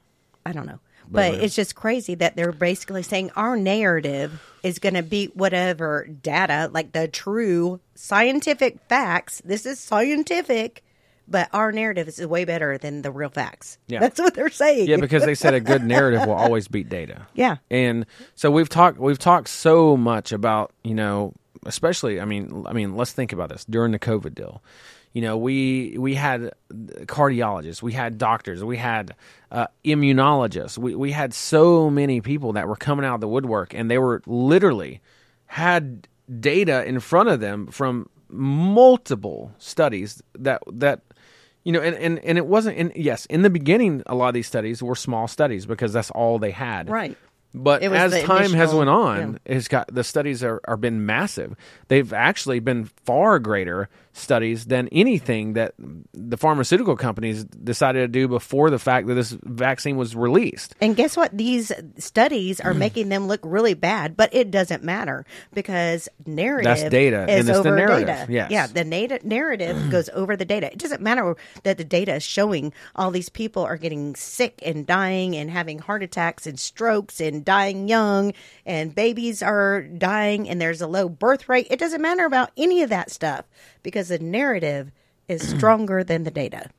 [0.44, 0.80] I don't know.
[1.08, 6.08] But it's just crazy that they're basically saying our narrative is going to beat whatever
[6.08, 9.40] data, like the true scientific facts.
[9.46, 10.84] This is scientific,
[11.28, 13.78] but our narrative is way better than the real facts.
[13.86, 14.00] Yeah.
[14.00, 14.88] That's what they're saying.
[14.88, 17.28] Yeah, because they said a good narrative will always beat data.
[17.36, 17.58] Yeah.
[17.70, 21.34] And so we've talked we've talked so much about, you know,
[21.66, 24.64] especially I mean I mean, let's think about this during the COVID deal.
[25.14, 29.14] You know, we we had cardiologists, we had doctors, we had
[29.52, 30.78] uh, immunologists.
[30.78, 34.00] We we had so many people that were coming out of the woodwork and they
[34.00, 35.02] were literally
[35.46, 36.08] had
[36.40, 41.02] data in front of them from multiple studies that that
[41.64, 44.34] you know and and, and it wasn't in yes in the beginning a lot of
[44.34, 47.16] these studies were small studies because that's all they had Right.
[47.54, 51.56] But as time has went on it's got the studies are, are been massive.
[51.88, 55.74] They've actually been far greater studies than anything that
[56.14, 60.96] the pharmaceutical companies decided to do before the fact that this vaccine was released And
[60.96, 61.36] guess what?
[61.36, 62.80] These studies are hmm.
[62.80, 67.58] making them look really bad, but it doesn't matter because narrative That's data, is it's
[67.58, 68.32] the over narrative, data.
[68.32, 68.52] yes.
[68.52, 70.72] Yeah, the nata- narrative goes over the data.
[70.72, 74.86] It doesn't matter that the data is showing all these people are getting sick and
[74.86, 78.34] dying and having heart attacks and strokes and dying young
[78.66, 81.68] and babies are dying and there's a low birth rate.
[81.72, 83.46] It doesn't matter about any of that stuff
[83.84, 84.92] because the narrative
[85.28, 86.70] is stronger than the data.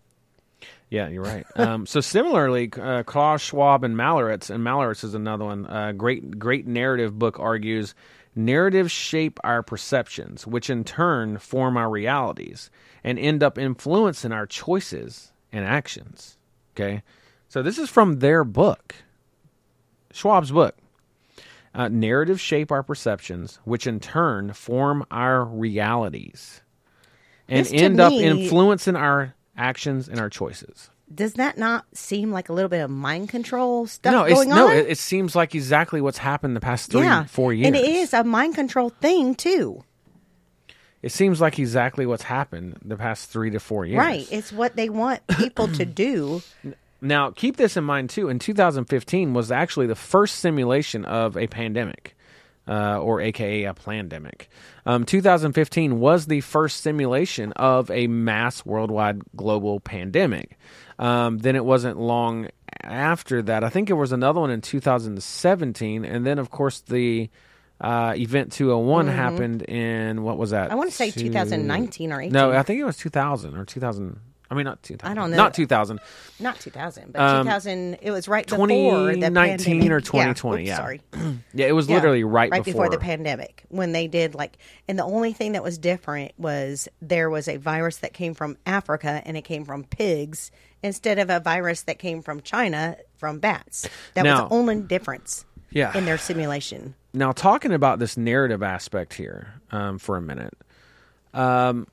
[0.91, 1.47] Yeah, you're right.
[1.57, 5.67] Um, so similarly, uh, Klaus Schwab and Malloritz, and Malloritz is another one.
[5.67, 7.95] Uh, great, great narrative book argues
[8.37, 12.71] narratives shape our perceptions, which in turn form our realities
[13.03, 16.37] and end up influencing our choices and actions.
[16.75, 17.03] Okay,
[17.49, 18.95] so this is from their book,
[20.13, 20.77] Schwab's book.
[21.75, 26.63] Uh, narratives shape our perceptions, which in turn form our realities
[27.49, 30.91] and This end up me- influencing our actions and our choices.
[31.15, 34.49] Does that not seem like a little bit of mind control stuff no, it's, going
[34.49, 34.77] no, on?
[34.77, 37.67] it, it seems like exactly what's happened the past three, yeah, four years.
[37.67, 39.85] and it is a mind control thing too.
[41.03, 43.99] It seems like exactly what's happened the past three to four years.
[43.99, 44.27] Right?
[44.33, 46.41] It's what they want people to do.
[47.03, 48.31] Now, keep this in mind too.
[48.31, 52.17] In 2015 was actually the first simulation of a pandemic,
[52.69, 54.47] uh, or AKA a plandemic.
[54.87, 60.59] Um, 2015 was the first simulation of a mass worldwide global pandemic.
[60.99, 62.49] Um, then it wasn't long
[62.83, 63.65] after that.
[63.65, 67.31] I think it was another one in 2017, and then of course the
[67.81, 70.65] uh, event 201 happened in what was that?
[70.65, 70.73] Mm-hmm.
[70.73, 72.33] I wanna say Two- 2019 or 18.
[72.33, 74.21] No, I think it was 2000 or 2000.
[74.51, 75.11] I mean, not 2000.
[75.11, 75.37] I don't know.
[75.39, 76.01] Not 2000.
[76.39, 77.99] Not 2000, but Um, 2000.
[78.03, 79.91] It was right before the 2019 pandemic.
[79.93, 80.77] or 2020, Oops, yeah.
[80.77, 81.01] Sorry.
[81.55, 82.89] Yeah, it was Yeah, literally right, before.
[82.91, 87.31] the pandemic when they did like and the only thing that was different was there
[87.31, 90.51] was a virus that came from Africa and it came from pigs
[90.83, 93.89] instead of a virus that came from China from bats.
[94.15, 95.97] That Now- was the only difference Yeah.
[95.97, 96.95] in their simulation.
[97.15, 100.55] Now, talking about this narrative aspect here um, for a minute,
[101.33, 101.87] um,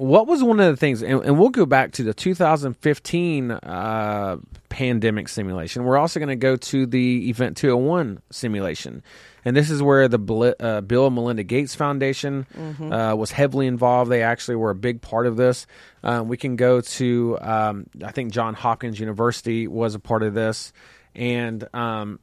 [0.00, 4.38] what was one of the things, and, and we'll go back to the 2015 uh,
[4.70, 5.84] pandemic simulation.
[5.84, 9.02] We're also going to go to the Event 201 simulation.
[9.44, 12.46] And this is where the uh, Bill and Melinda Gates Foundation
[12.90, 14.10] uh, was heavily involved.
[14.10, 15.66] They actually were a big part of this.
[16.02, 20.32] Um, we can go to, um, I think, John Hopkins University was a part of
[20.32, 20.72] this.
[21.14, 22.20] And um,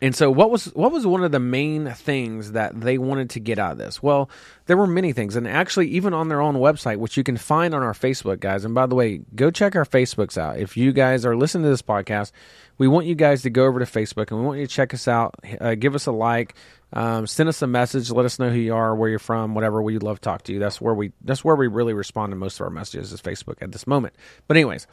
[0.00, 3.40] and so, what was what was one of the main things that they wanted to
[3.40, 4.00] get out of this?
[4.00, 4.30] Well,
[4.66, 7.74] there were many things, and actually, even on their own website, which you can find
[7.74, 8.64] on our Facebook, guys.
[8.64, 10.58] And by the way, go check our Facebooks out.
[10.58, 12.30] If you guys are listening to this podcast,
[12.78, 14.94] we want you guys to go over to Facebook and we want you to check
[14.94, 15.34] us out.
[15.60, 16.54] Uh, give us a like,
[16.92, 19.82] um, send us a message, let us know who you are, where you're from, whatever.
[19.82, 20.60] We'd love to talk to you.
[20.60, 23.60] That's where we that's where we really respond to most of our messages is Facebook
[23.62, 24.14] at this moment.
[24.46, 24.86] But anyways.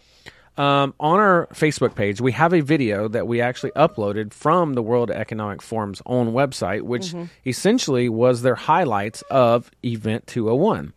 [0.58, 4.82] Um, on our Facebook page, we have a video that we actually uploaded from the
[4.82, 7.14] World Economic Forum's own website, which
[7.46, 10.94] essentially was their highlights of Event 201.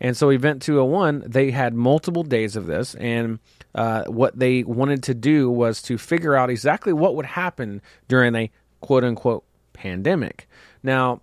[0.00, 3.38] And so, Event 201, they had multiple days of this, and
[3.74, 8.34] uh, what they wanted to do was to figure out exactly what would happen during
[8.34, 10.48] a quote unquote pandemic.
[10.82, 11.20] Now,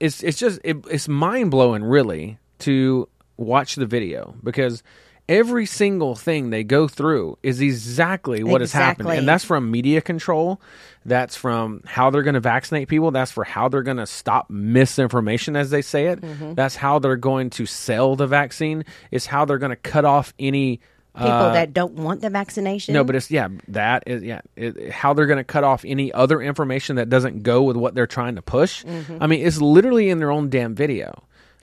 [0.00, 4.82] it's it's just it, it's mind blowing, really, to watch the video because
[5.28, 10.00] every single thing they go through is exactly what has happened, and that's from media
[10.00, 10.60] control.
[11.04, 13.10] That's from how they're going to vaccinate people.
[13.10, 16.20] That's for how they're going to stop misinformation, as they say it.
[16.20, 16.54] Mm-hmm.
[16.54, 18.84] That's how they're going to sell the vaccine.
[19.10, 20.80] is how they're going to cut off any
[21.14, 22.94] People uh, that don't want the vaccination.
[22.94, 26.10] no, but it's yeah, that is yeah, it, how they're going to cut off any
[26.10, 28.82] other information that doesn't go with what they're trying to push.
[29.20, 31.22] I mean, it's literally in their own damn video.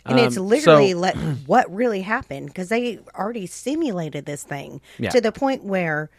[0.10, 1.16] And it's Um, literally so- let
[1.48, 5.10] what really happened because they already simulated this thing Yeah.
[5.12, 6.10] to the point where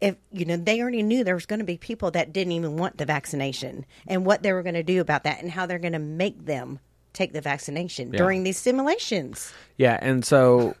[0.00, 2.76] if you know they already knew there was going to be people that didn't even
[2.76, 5.78] want the vaccination and what they were going to do about that and how they're
[5.78, 6.78] going to make them
[7.12, 10.74] take the vaccination during these simulations Yeah, and so,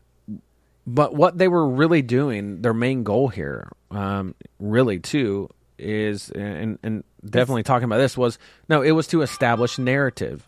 [0.86, 6.78] but what they were really doing, their main goal here, um, really too, is and
[6.82, 10.46] and definitely talking about this was no, it was to establish narrative.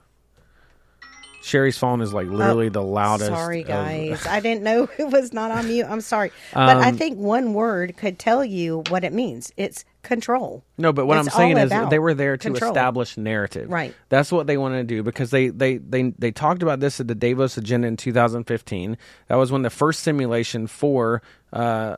[1.47, 3.31] Sherry's phone is like literally the loudest.
[3.31, 6.77] Oh, sorry of- guys i didn't know it was not on mute i'm sorry but
[6.77, 11.07] Um, i think one word could tell you what it means it's control No, but
[11.07, 12.71] what It's I'm saying is they were there to control.
[12.71, 13.69] establish narrative.
[13.69, 13.93] Right.
[14.09, 17.09] That's what they wanted to do because they, they, they, they talked about this at
[17.09, 18.97] the Davos agenda in 2015.
[19.27, 21.97] That was when the first simulation for uh,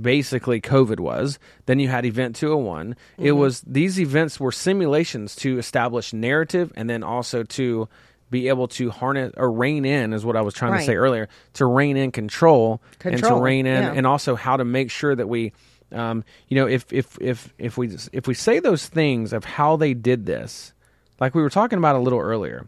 [0.00, 1.40] basically COVID was.
[1.66, 2.92] Then you had Event 201.
[2.92, 2.96] It
[3.30, 3.38] Mm-hmm.
[3.38, 7.88] was these events were simulations to establish narrative and then also to
[8.30, 11.28] be able to harness or rein in is what I was trying to say earlier
[11.54, 13.92] to rein in control, and to rein in yeah.
[13.92, 15.52] and also how to make sure that we
[15.92, 19.76] um, you know if if if if we if we say those things of how
[19.76, 20.72] they did this
[21.20, 22.66] like we were talking about a little earlier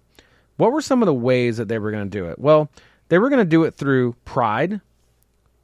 [0.57, 2.39] what were some of the ways that they were going to do it?
[2.39, 2.71] Well
[3.09, 4.81] they were going to do it through pride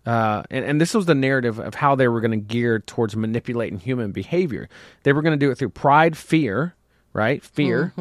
[0.05, 3.17] uh, and, and this was the narrative of how they were going to gear towards
[3.17, 4.69] manipulating human behavior.
[5.03, 6.77] They were going to do it through pride fear
[7.17, 7.43] right?
[7.43, 7.93] Fear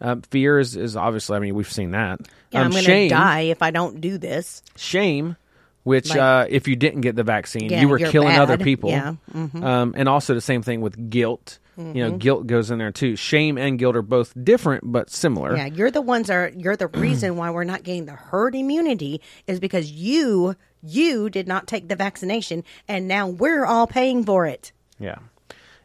[0.00, 2.30] um, fear is, is obviously i mean we've seen that Mm-hmm.
[2.52, 5.36] yeah, um, i'm going to die if i don't do this shame,
[5.82, 8.90] which Like- uh, if you didn't get the vaccine, Yeah, you were killing other people.
[8.90, 9.62] Yeah, mm-hmm.
[9.62, 11.58] Um, and also the same thing with guilt.
[11.76, 13.16] You know, guilt goes in there too.
[13.16, 15.56] Shame and guilt are both different but similar.
[15.56, 19.20] Yeah, you're the ones are you're the reason why we're not getting the herd immunity
[19.48, 20.54] is because you
[20.84, 24.70] you did not take the vaccination and now we're all paying for it.
[25.00, 25.16] Yeah.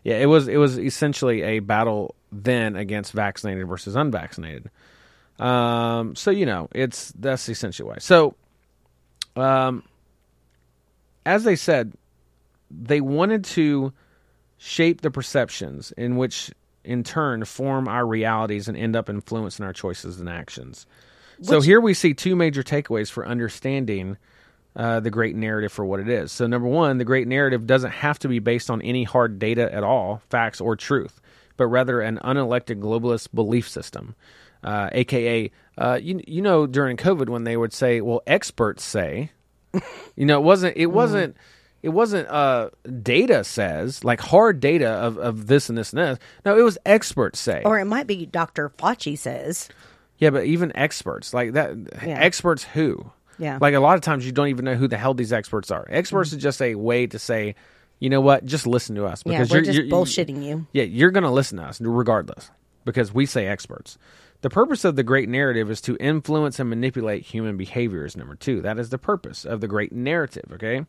[0.04, 4.69] Yeah, it was it was essentially a battle then against vaccinated versus unvaccinated.
[5.39, 7.97] Um, so you know, it's that's essentially why.
[7.99, 8.35] So,
[9.35, 9.83] um,
[11.25, 11.93] as they said,
[12.69, 13.93] they wanted to
[14.57, 16.51] shape the perceptions in which,
[16.83, 20.85] in turn, form our realities and end up influencing our choices and actions.
[21.41, 24.17] So here we see two major takeaways for understanding
[24.75, 26.31] uh, the great narrative for what it is.
[26.31, 29.73] So, number one, the great narrative doesn't have to be based on any hard data
[29.73, 31.19] at all, facts or truth,
[31.60, 34.15] but rather an unelected globalist belief system.
[34.63, 39.32] Uh, AKA, uh, you you know, during COVID when they would say, "Well, experts say,"
[40.16, 41.38] you know, it wasn't it wasn't
[41.84, 42.70] it wasn't uh
[43.01, 46.20] data says like hard data of of this and this and this.
[46.45, 47.62] No, it was experts say.
[47.64, 48.70] Or it might be Dr.
[48.78, 49.70] Fauci says.
[50.18, 52.20] Yeah, but even experts like that, Yeah.
[52.20, 53.12] experts who?
[53.38, 53.57] Yeah.
[53.62, 55.86] Like a lot of times you don't even know who the hell these experts are.
[55.89, 57.55] Experts is just a way to say,
[58.00, 59.32] you know what, just listen to us Mm-hmm.
[59.32, 60.68] Yeah, because we're you're, just you're- bullshitting you.
[60.74, 62.50] Yeah, you're going to listen to us regardless
[62.86, 63.97] because we say experts.
[64.41, 68.16] The purpose of the great narrative is to influence and manipulate human behaviors.
[68.16, 70.45] Number two, that is the purpose of the great narrative.
[70.54, 70.86] Okay.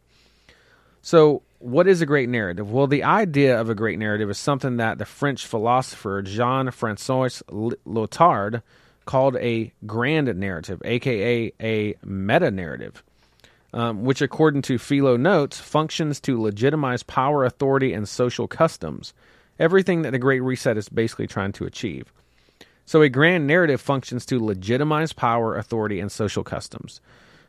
[1.02, 2.70] So, what is a great narrative?
[2.70, 7.40] Well, the idea of a great narrative is something that the French philosopher Jean Francois
[7.50, 8.62] Lyotard
[9.06, 13.02] called a grand narrative, aka a meta narrative,
[13.72, 19.14] um, which, according to Philonotes, functions to legitimize power, authority, and social customs.
[19.58, 22.12] Everything that the Great Reset is basically trying to achieve.
[22.86, 27.00] So, a grand narrative functions to legitimize power, authority, and social customs.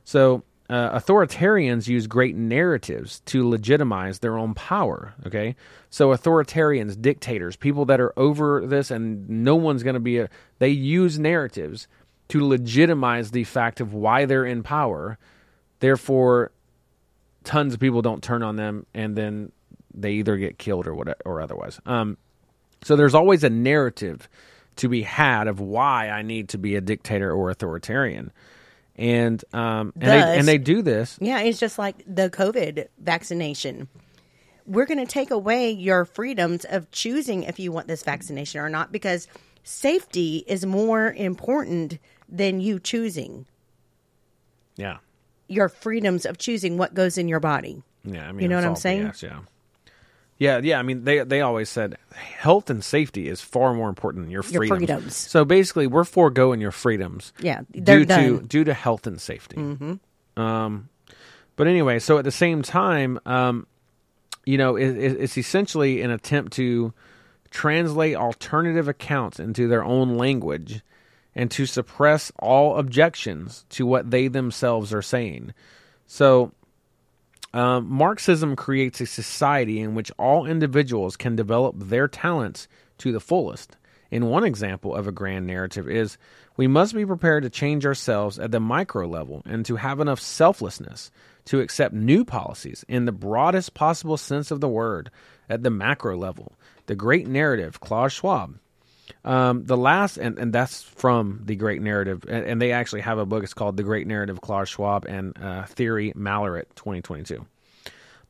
[0.03, 5.13] So, uh, authoritarians use great narratives to legitimize their own power.
[5.25, 5.55] Okay,
[5.89, 10.29] so authoritarians, dictators, people that are over this, and no one's going to be a.
[10.59, 11.87] They use narratives
[12.29, 15.17] to legitimize the fact of why they're in power.
[15.81, 16.51] Therefore,
[17.43, 19.51] tons of people don't turn on them, and then
[19.93, 21.79] they either get killed or what or otherwise.
[21.85, 22.17] Um,
[22.83, 24.29] so there's always a narrative
[24.77, 28.31] to be had of why I need to be a dictator or authoritarian,
[28.95, 31.17] and um, and, they, and they do this.
[31.19, 33.89] Yeah, it's just like the COVID vaccination.
[34.67, 38.69] We're going to take away your freedoms of choosing if you want this vaccination or
[38.69, 39.27] not because
[39.63, 41.97] safety is more important
[42.29, 43.47] than you choosing
[44.77, 44.97] Yeah,
[45.51, 47.83] your freedoms of choosing what goes in your body.
[48.03, 48.27] yeah.
[48.27, 49.03] I mean, You know what I'm saying?
[49.07, 49.39] BS, yeah.
[50.37, 50.79] Yeah, yeah.
[50.79, 54.41] I mean, they they always said health and safety is far more important than your
[54.49, 54.79] Your freedoms.
[54.79, 55.15] freedoms.
[55.15, 57.31] So basically, we're foregoing your freedoms.
[57.39, 58.23] Yeah, due to done.
[58.37, 58.45] Mm-hmm.
[58.47, 59.57] due to health and safety.
[60.37, 60.89] Um,
[61.57, 63.67] but anyway, so at the same time, um,
[64.45, 66.91] you know, it, it, it's essentially an attempt to
[67.51, 70.81] translate alternative accounts into their own language
[71.35, 75.53] and to suppress all objections to what they themselves are saying.
[76.07, 76.51] So,
[77.53, 82.67] um, Marxism creates a society in which all individuals can develop their talents
[82.99, 83.75] to the fullest.
[84.09, 86.17] In one example of a grand narrative is
[86.57, 90.19] we must be prepared to change ourselves at the micro level and to have enough
[90.19, 91.11] selflessness
[91.45, 95.09] to accept new policies in the broadest possible sense of the word
[95.49, 96.53] at the macro level.
[96.85, 98.59] The great narrative, Klaus Schwab.
[99.23, 103.17] Um, the last, and, and that's from the Great Narrative, and, and they actually have
[103.17, 103.43] a book.
[103.43, 107.45] It's called The Great Narrative, Klaus Schwab and uh, Thierry Malleret, 2022.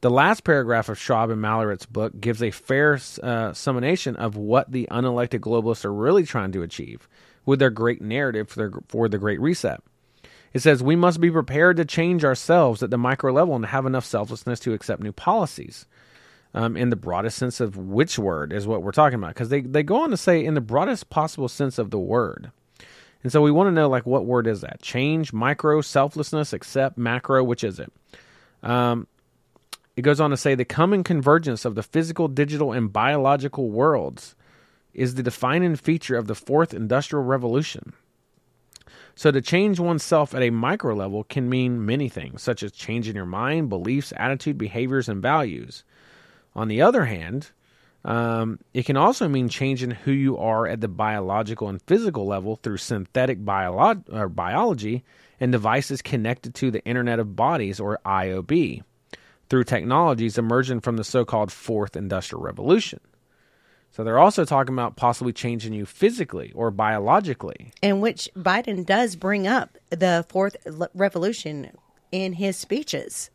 [0.01, 4.71] The last paragraph of Schwab and Malleret's book gives a fair uh, summation of what
[4.71, 7.07] the unelected globalists are really trying to achieve
[7.45, 9.79] with their great narrative for, their, for the Great Reset.
[10.53, 13.85] It says we must be prepared to change ourselves at the micro level and have
[13.85, 15.85] enough selflessness to accept new policies.
[16.53, 19.61] Um, in the broadest sense of which word is what we're talking about, because they,
[19.61, 22.51] they go on to say in the broadest possible sense of the word.
[23.23, 24.81] And so we want to know like what word is that?
[24.81, 27.93] Change, micro, selflessness, accept, macro, which is it?
[28.63, 29.07] Um,
[29.95, 34.35] it goes on to say the common convergence of the physical, digital, and biological worlds
[34.93, 37.93] is the defining feature of the fourth industrial revolution.
[39.15, 43.15] So, to change oneself at a micro level can mean many things, such as changing
[43.15, 45.83] your mind, beliefs, attitude, behaviors, and values.
[46.55, 47.51] On the other hand,
[48.03, 52.55] um, it can also mean changing who you are at the biological and physical level
[52.55, 55.03] through synthetic biolo- or biology
[55.39, 58.83] and devices connected to the Internet of Bodies, or IOB,
[59.49, 62.99] through technologies emerging from the so called Fourth Industrial Revolution.
[63.91, 67.71] So they're also talking about possibly changing you physically or biologically.
[67.81, 70.55] in which Biden does bring up the fourth
[70.93, 71.71] revolution
[72.11, 73.29] in his speeches.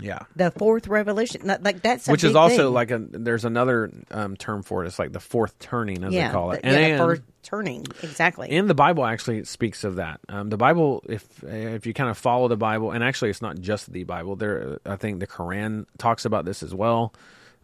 [0.00, 0.20] Yeah.
[0.36, 2.74] The fourth revolution, like that's Which is also thing.
[2.74, 4.88] like a there's another um, term for it.
[4.88, 6.62] It's like the fourth turning, as yeah, they call it.
[6.62, 8.50] the- yeah, the and first turning exactly.
[8.50, 10.20] and the Bible actually speaks of that.
[10.28, 13.58] Um, the Bible, if if you kind of follow the Bible, and actually it's not
[13.58, 14.36] just the Bible.
[14.36, 17.14] There, I think the Quran talks about this as well.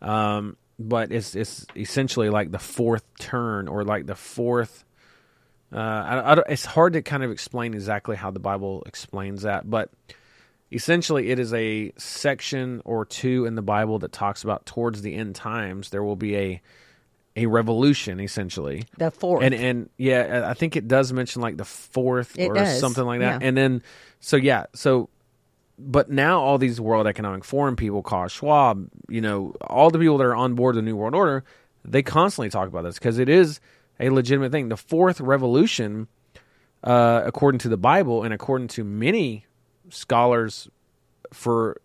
[0.01, 4.85] Um, but it's it's essentially like the fourth turn or like the fourth.
[5.71, 9.43] Uh, I, I don't- it's hard to kind of explain exactly how the Bible explains
[9.43, 9.91] that, but
[10.73, 15.15] essentially it is a section or two in the Bible that talks about towards the
[15.15, 16.63] end times there will be a
[17.35, 21.65] a revolution essentially the fourth, and and yeah, I think it does mention like the
[21.65, 23.41] fourth It or does, something like that.
[23.41, 23.47] yeah.
[23.47, 23.83] And then
[24.21, 25.09] so yeah, so
[25.79, 30.19] but now all these World Economic Forum people, Klaus Schwab, you know, all the people
[30.19, 31.45] that are on board the New World Order,
[31.85, 33.61] they constantly talk about this because it is
[33.99, 34.69] a legitimate thing.
[34.69, 36.09] The fourth revolution,
[36.85, 39.47] uh, according to the Bible and according to many
[39.89, 40.69] scholars
[41.33, 41.81] for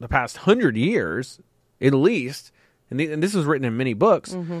[0.00, 1.40] the past hundred years,
[1.80, 2.52] at least,
[2.90, 4.60] and, the, and this was written in many books, mm-hmm.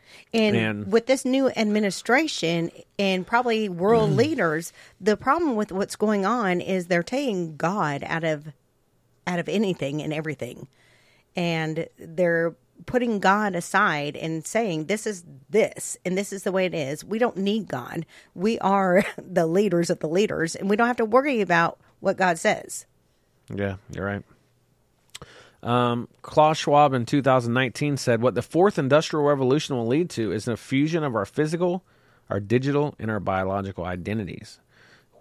[0.33, 4.17] And with this new administration and probably world mm.
[4.17, 8.47] leaders, the problem with what's going on is they're taking God out of
[9.27, 10.67] out of anything and everything.
[11.35, 12.55] And they're
[12.85, 17.03] putting God aside and saying this is this and this is the way it is.
[17.03, 18.05] We don't need God.
[18.33, 22.17] We are the leaders of the leaders and we don't have to worry about what
[22.17, 22.85] God says.
[23.53, 24.23] Yeah, you're right.
[25.63, 30.47] Um, Klaus Schwab in 2019 said, What the fourth industrial revolution will lead to is
[30.47, 31.83] a fusion of our physical,
[32.29, 34.59] our digital, and our biological identities.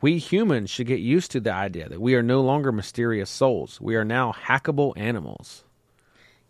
[0.01, 3.81] We humans should get used to the idea that we are no longer mysterious souls.
[3.81, 5.65] We are now hackable animals,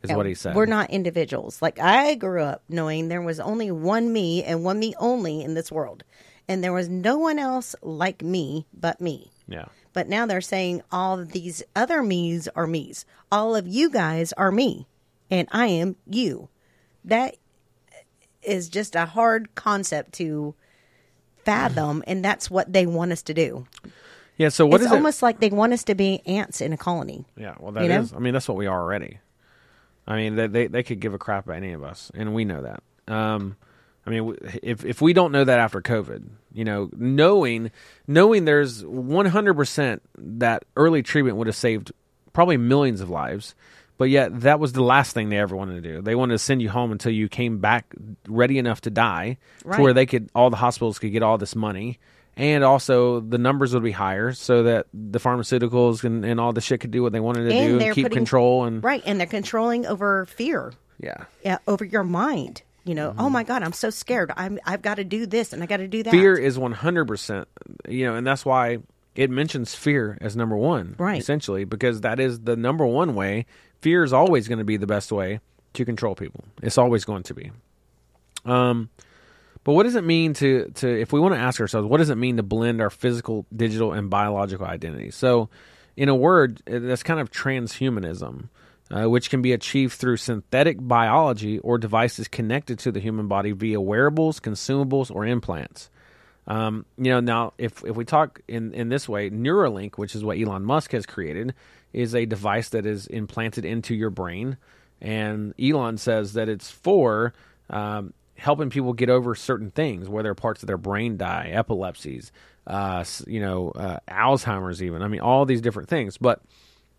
[0.05, 0.55] is what he said.
[0.55, 1.61] We're not individuals.
[1.61, 5.55] Like I grew up knowing there was only one me and one me only in
[5.55, 6.05] this world.
[6.47, 9.30] And there was no one else like me but me.
[9.49, 9.66] Yeah.
[9.93, 13.05] But now they're saying all of these other me's are me's.
[13.32, 14.86] All of you guys are me,
[15.30, 16.49] and I am you.
[17.05, 17.36] That
[18.43, 20.55] is just a hard concept to
[21.45, 23.66] fathom, and that's what they want us to do.
[24.36, 26.72] Yeah, so what it's is it- almost like they want us to be ants in
[26.72, 27.26] a colony.
[27.36, 28.12] Yeah, well, that is.
[28.12, 28.18] Know?
[28.18, 29.18] I mean, that's what we are already.
[30.07, 32.45] I mean, they, they they could give a crap about any of us, and we
[32.45, 32.82] know that.
[33.12, 33.57] Um,
[34.07, 37.70] I mean, if if we don't know that after COVID, you know, knowing
[38.07, 41.92] knowing there's 100 percent that early treatment would have saved
[42.32, 43.55] probably millions of lives,
[43.98, 46.01] but yet that was the last thing they ever wanted to do.
[46.01, 47.94] They wanted to send you home until you came back
[48.26, 51.55] ready enough to die, to where they could all the hospitals could get all this
[51.55, 51.98] money.
[52.36, 56.61] And also, the numbers would be higher, so that the pharmaceuticals and, and all the
[56.62, 58.64] shit could do what they wanted to do and keep putting- control.
[58.64, 60.72] And right, and they're controlling over fear.
[60.98, 62.62] yeah, yeah, over your mind.
[62.85, 64.33] You know, oh my God, I'm so scared.
[64.37, 66.11] I'm I've got to do this and I got to do that.
[66.11, 66.18] Mm-hmm.
[66.20, 67.45] fear is 100%
[67.89, 68.78] you know and that's why
[69.14, 71.20] it mentions fear as number one Right.
[71.20, 73.45] essentially because that is the number one way
[73.81, 75.41] fear is always going to be the best way
[75.74, 77.51] to control people it's always going to be
[78.47, 78.89] um
[79.64, 82.09] but what does it mean to to if we want to ask ourselves what does
[82.11, 85.49] it mean to blend our physical digital and biological identities so
[85.97, 88.49] in a word that's kind of transhumanism
[88.91, 93.53] uh, which can be achieved through synthetic biology or devices connected to the human body
[93.53, 95.91] via wearables consumables or implants
[96.51, 100.24] um, you know, now if if we talk in in this way, Neuralink, which is
[100.24, 101.55] what Elon Musk has created,
[101.93, 104.57] is a device that is implanted into your brain,
[105.01, 107.34] and Elon says that it's for
[107.68, 112.32] um, helping people get over certain things, whether parts of their brain die, epilepsies,
[112.66, 115.03] uh, you know, uh, Alzheimer's, even.
[115.03, 116.43] I mean, all these different things, but.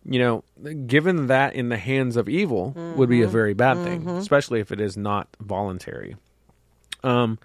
[0.04, 0.44] You know,
[0.86, 4.72] given that in the hands of evil would be a very bad thing, especially if
[4.72, 6.16] it is not voluntary.
[7.04, 7.38] Um,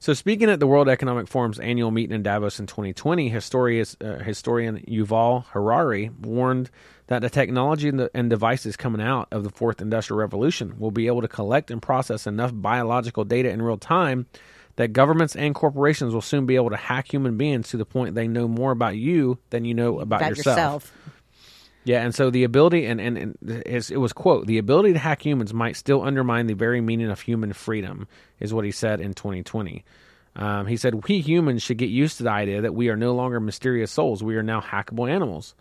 [0.00, 4.18] so, speaking at the World Economic Forum's annual meeting in Davos in 2020, historian, uh,
[4.18, 6.70] historian Yuval Harari warned
[7.08, 10.92] that the technology and, the, and devices coming out of the fourth industrial revolution will
[10.92, 14.26] be able to collect and process enough biological data in real time
[14.76, 18.14] that governments and corporations will soon be able to hack human beings to the point
[18.14, 20.56] they know more about you than you know about, about yourself.
[20.56, 20.92] yourself.
[21.88, 25.24] Yeah, and so the ability, and, and, and it was, quote, the ability to hack
[25.24, 28.06] humans might still undermine the very meaning of human freedom,
[28.40, 29.86] is what he said in 2020.
[30.36, 33.14] Um, he said, We humans should get used to the idea that we are no
[33.14, 34.22] longer mysterious souls.
[34.22, 35.54] We are now hackable animals.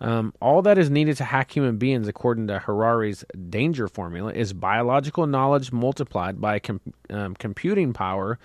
[0.00, 4.54] Um, all that is needed to hack human beings, according to Harari's danger formula, is
[4.54, 8.38] biological knowledge multiplied by com- um, computing power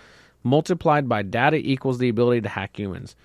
[0.44, 3.16] multiplied by data equals the ability to hack humans.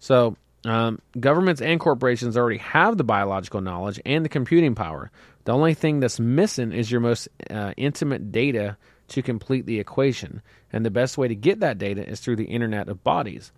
[0.00, 0.36] So,
[0.66, 5.10] um, governments and corporations already have the biological knowledge and the computing power.
[5.44, 8.76] The only thing that's missing is your most uh, intimate data
[9.08, 10.42] to complete the equation.
[10.72, 13.52] And the best way to get that data is through the Internet of Bodies.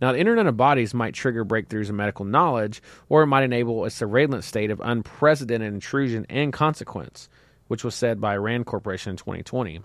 [0.00, 3.84] Now, the Internet of Bodies might trigger breakthroughs in medical knowledge, or it might enable
[3.84, 7.28] a surveillance state of unprecedented intrusion and consequence,
[7.68, 9.82] which was said by Rand Corporation in 2020.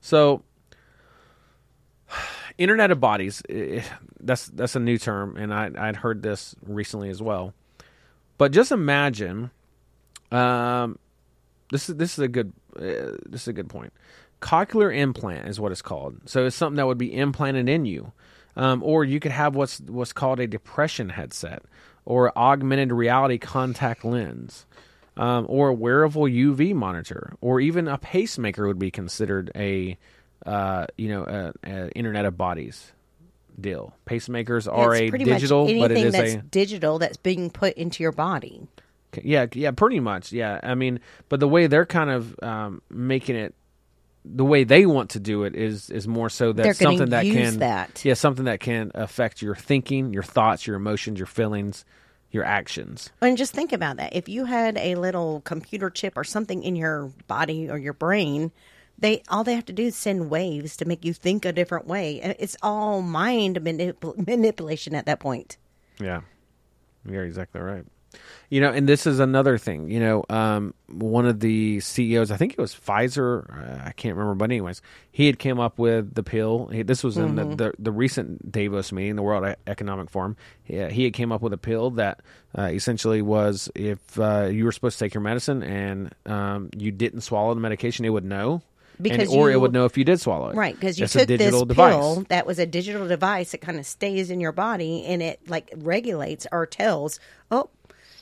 [0.00, 0.42] So,
[2.58, 3.82] Internet of Bodies, eh,
[4.20, 7.52] that's that's a new term, and I, I'd heard this recently as well.
[8.38, 9.50] But just imagine,
[10.30, 10.98] um,
[11.70, 13.92] this is this is a good uh, this is a good point.
[14.40, 16.20] Cochlear implant is what it's called.
[16.26, 18.12] So it's something that would be implanted in you,
[18.54, 21.62] um, or you could have what's what's called a depression headset,
[22.04, 24.66] or augmented reality contact lens,
[25.16, 29.96] um, or a wearable UV monitor, or even a pacemaker would be considered a
[30.46, 32.92] uh, you know a, a Internet of Bodies
[33.60, 33.94] deal.
[34.06, 37.50] Pacemakers are it's a pretty digital, much but it anything that's a digital that's being
[37.50, 38.66] put into your body.
[39.22, 40.32] yeah, yeah, pretty much.
[40.32, 43.54] Yeah, I mean, but the way they're kind of um, making it,
[44.24, 47.24] the way they want to do it is is more so that They're something that
[47.24, 48.04] can, that.
[48.04, 51.84] yeah, something that can affect your thinking, your thoughts, your emotions, your feelings,
[52.30, 53.10] your actions.
[53.22, 54.14] And just think about that.
[54.14, 58.50] If you had a little computer chip or something in your body or your brain,
[58.98, 61.86] they all they have to do is send waves to make you think a different
[61.86, 62.20] way.
[62.38, 65.56] It's all mind manip- manipulation at that point.
[65.98, 66.22] Yeah,
[67.08, 67.84] you're exactly right.
[68.48, 69.90] You know, and this is another thing.
[69.90, 74.14] You know, um, one of the CEOs, I think it was Pfizer, uh, I can't
[74.14, 74.80] remember, but anyways,
[75.10, 76.68] he had came up with the pill.
[76.68, 80.36] He, this was in the, the the recent Davos meeting, the World Economic Forum.
[80.62, 82.20] He, he had came up with a pill that
[82.56, 86.92] uh, essentially was if uh, you were supposed to take your medicine and um, you
[86.92, 88.62] didn't swallow the medication, it would know.
[88.98, 90.56] And- Because or it would know if you did swallow it.
[90.56, 93.78] Right, because you It's took this digital pill that was a digital device that kind
[93.78, 97.20] of stays in your body and it like regulates or tells,
[97.50, 97.68] oh,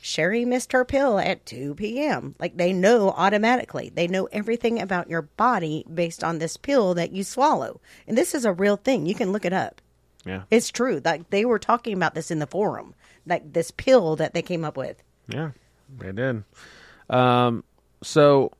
[0.01, 2.35] Sherry missed her pill at 2 p.m.
[2.39, 3.91] Like they know automatically.
[3.93, 7.81] They know everything about your body based on this pill that you swallow.
[8.07, 9.07] And this is a real thing.
[9.07, 9.81] You can look it up.
[10.25, 11.01] Yeah, It's true.
[11.03, 12.95] Like they were talking about this in the forum,
[13.27, 15.01] like this pill that they came up with.
[15.27, 15.51] Yeah,
[15.99, 16.43] they did.
[17.09, 17.63] Um,
[18.03, 18.51] so,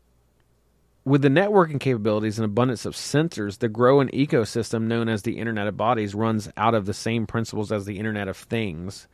[1.06, 5.68] with the networking capabilities and abundance of sensors, the growing ecosystem known as the Internet
[5.68, 9.08] of Bodies runs out of the same principles as the Internet of Things,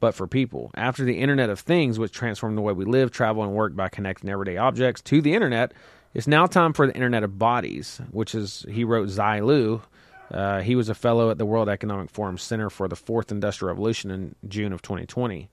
[0.00, 0.70] but for people.
[0.74, 3.90] After the Internet of Things, which transformed the way we live, travel, and work by
[3.90, 5.74] connecting everyday objects to the Internet,
[6.14, 9.82] it's now time for the Internet of Bodies, which is, he wrote Zai Lu.
[10.30, 13.68] Uh, he was a fellow at the World Economic Forum Center for the Fourth Industrial
[13.68, 15.50] Revolution in June of 2020.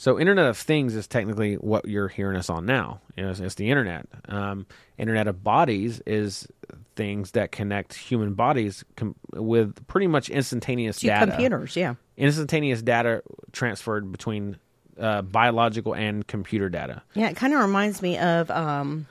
[0.00, 3.02] So, Internet of Things is technically what you're hearing us on now.
[3.18, 4.06] You know, it's, it's the Internet.
[4.30, 4.64] Um,
[4.96, 6.48] Internet of Bodies is
[6.96, 11.26] things that connect human bodies com- with pretty much instantaneous To data.
[11.32, 11.96] computers, yeah.
[12.16, 13.22] Instantaneous data
[13.52, 14.56] transferred between
[14.98, 17.02] uh, biological and computer data.
[17.12, 19.06] Yeah, it kind of reminds me of um,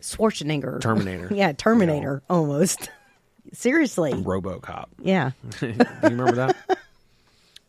[0.00, 0.80] Schwarzenegger.
[0.80, 1.28] Terminator.
[1.34, 2.90] yeah, Terminator, almost.
[3.52, 4.12] Seriously.
[4.12, 4.86] RoboCop.
[5.02, 5.32] Yeah.
[5.60, 6.78] Do you remember that?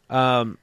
[0.09, 0.57] um,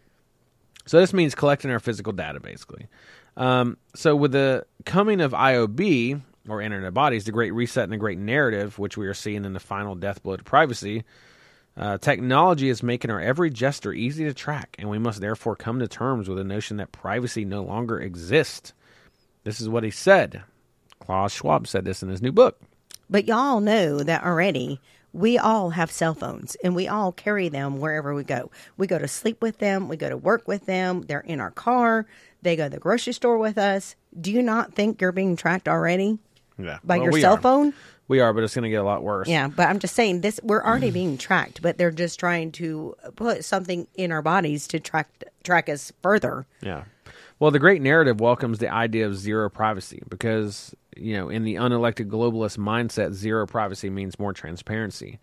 [0.91, 2.89] so this means collecting our physical data, basically.
[3.37, 7.93] Um, so with the coming of IOB or Internet of Bodies, the Great Reset and
[7.93, 11.05] the Great Narrative, which we are seeing in the final death blow to privacy,
[11.77, 15.79] uh, technology is making our every gesture easy to track, and we must therefore come
[15.79, 18.73] to terms with the notion that privacy no longer exists.
[19.45, 20.43] This is what he said.
[20.99, 22.61] Klaus Schwab said this in his new book.
[23.09, 24.81] But y'all know that already.
[25.13, 28.51] We all have cell phones and we all carry them wherever we go.
[28.77, 31.51] We go to sleep with them, we go to work with them, they're in our
[31.51, 32.07] car,
[32.43, 33.97] they go to the grocery store with us.
[34.21, 36.19] Do you not think you're being tracked already
[36.59, 37.41] Yeah, by Well, your cell are.
[37.41, 37.75] phone?
[38.09, 39.29] We are, but it's going to get a lot worse.
[39.29, 42.95] Yeah, but I'm just saying this we're already being tracked, but they're just trying to
[43.17, 45.09] put something in our bodies to track
[45.45, 46.47] track us further.
[46.61, 46.85] Yeah.
[47.39, 51.57] Well, the great narrative welcomes the idea of zero privacy because, you know, in the
[51.57, 55.19] unelected globalist mindset, zero privacy means more transparency.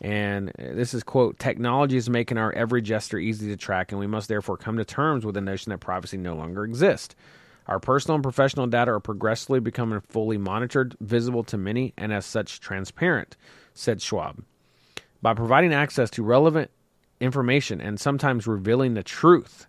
[0.00, 3.98] And uh, this is, quote, technology is making our every gesture easy to track, and
[3.98, 7.14] we must therefore come to terms with the notion that privacy no longer exists.
[7.66, 12.24] Our personal and professional data are progressively becoming fully monitored, visible to many, and as
[12.24, 13.36] such transparent,
[13.74, 14.44] said Schwab.
[15.22, 16.70] By providing access to relevant
[17.20, 19.66] information and sometimes revealing the truth,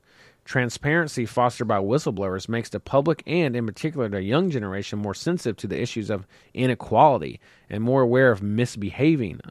[0.47, 5.57] transparency fostered by whistleblowers makes the public and, in particular, the young generation more sensitive
[5.57, 7.39] to the issues of inequality
[7.69, 9.41] and more aware of misbehaving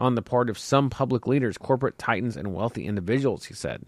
[0.00, 3.82] on the part of some public leaders, corporate titans, and wealthy individuals, he said.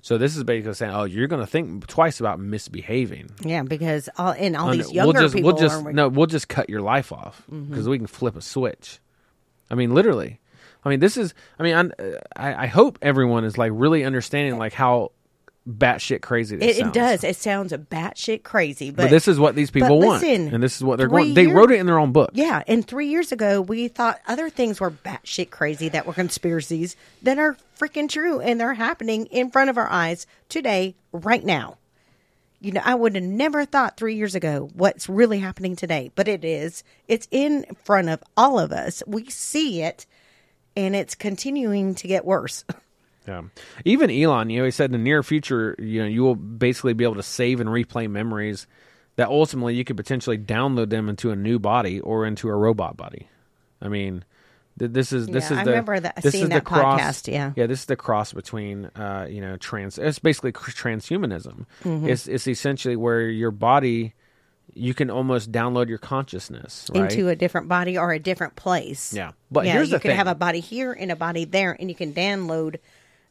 [0.00, 3.30] So this is basically saying, oh, you're going to think twice about misbehaving.
[3.44, 5.96] Yeah, because all and all these younger we'll just, people we'll just are Mm-hmm.
[5.96, 9.00] no, we'll just cut your life off because we can flip a switch.
[9.70, 10.40] I mean, literally.
[10.84, 11.34] I mean, this is.
[11.58, 11.92] I mean,
[12.36, 15.10] I I hope everyone is like really understanding like how
[15.68, 16.56] batshit crazy.
[16.56, 17.22] This It, it does.
[17.24, 20.62] It sounds a batshit crazy, but, But, this is what these people want, listen, and
[20.62, 21.34] this is what they're going.
[21.34, 22.30] They wrote it in their own book.
[22.32, 26.96] Yeah, and three years ago, we thought other things were batshit crazy that were conspiracies
[27.22, 31.76] that are freaking true, and they're happening in front of our eyes today, right now.
[32.60, 36.26] You know, I would have never thought three years ago what's really happening today, but
[36.26, 36.82] it is.
[37.06, 39.02] It's in front of all of us.
[39.06, 40.06] We see it,
[40.76, 42.64] and it's continuing to get worse.
[43.28, 43.42] Yeah.
[43.84, 46.94] Even Elon, you know, he said in the near future, you know, you will basically
[46.94, 48.66] be able to save and replay memories
[49.16, 52.96] that ultimately you could potentially download them into a new body or into a robot
[52.96, 53.28] body.
[53.82, 54.24] I mean,
[54.78, 56.64] th- this is this Yeah, is I the remember that- this seeing is the that
[56.64, 57.52] cross, podcast, yeah.
[57.54, 59.98] yeah, this is the cross between uh, you know trans.
[59.98, 61.66] It's basically transhumanism.
[61.84, 62.08] Mm-hmm.
[62.08, 64.14] It's it's essentially where your body
[64.74, 67.10] you can almost download your consciousness right?
[67.10, 69.12] into a different body or a different place.
[69.14, 69.32] Yeah.
[69.50, 70.16] But yeah, here's you the can thing.
[70.18, 72.76] have a body here and a body there, and you can download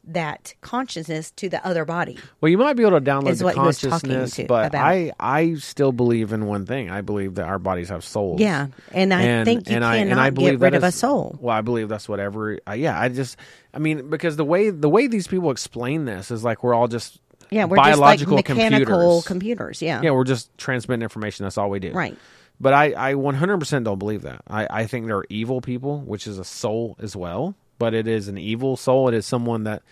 [0.07, 2.17] that consciousness to the other body.
[2.41, 4.45] Well, you might be able to download is the what he was talking consciousness, to-
[4.45, 4.85] but about.
[4.85, 6.89] I I still believe in one thing.
[6.89, 8.39] I believe that our bodies have souls.
[8.39, 11.37] Yeah, and I think you I, cannot get that rid of a soul.
[11.39, 12.59] Well, I believe that's whatever.
[12.67, 13.37] Uh, yeah, I just,
[13.73, 16.87] I mean, because the way the way these people explain this is like we're all
[16.87, 19.27] just Yeah, we're biological just like mechanical computers.
[19.27, 19.81] computers.
[19.81, 20.01] yeah.
[20.01, 21.43] yeah, we're just transmitting information.
[21.45, 21.91] That's all we do.
[21.91, 22.17] Right.
[22.59, 24.41] But I, I 100% don't believe that.
[24.47, 27.53] I, I think there are evil people, which is a soul as well.
[27.79, 29.07] But it is an evil soul.
[29.07, 29.83] It is someone that,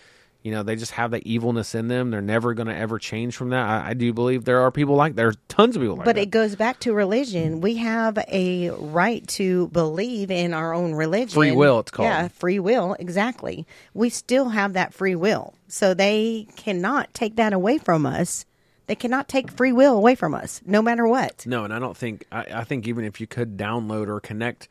[0.42, 2.12] you know, they just have that evilness in them.
[2.12, 3.68] They're never going to ever change from that.
[3.68, 6.16] I, I do believe there are people like there are tons of people like But
[6.16, 6.22] that.
[6.24, 7.62] it goes back to religion.
[7.62, 11.30] We have a right to believe in our own religion.
[11.36, 12.08] Free will, it's called.
[12.08, 13.66] Yeah, free will, exactly.
[13.94, 15.54] We still have that free will.
[15.68, 18.46] So they cannot take that away from us.
[18.88, 21.44] They cannot take free will away from us, no matter what.
[21.48, 24.68] No, and I don't think I, I think even if you could download or connect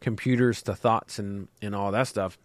[0.00, 2.38] computers to thoughts and and all that stuff,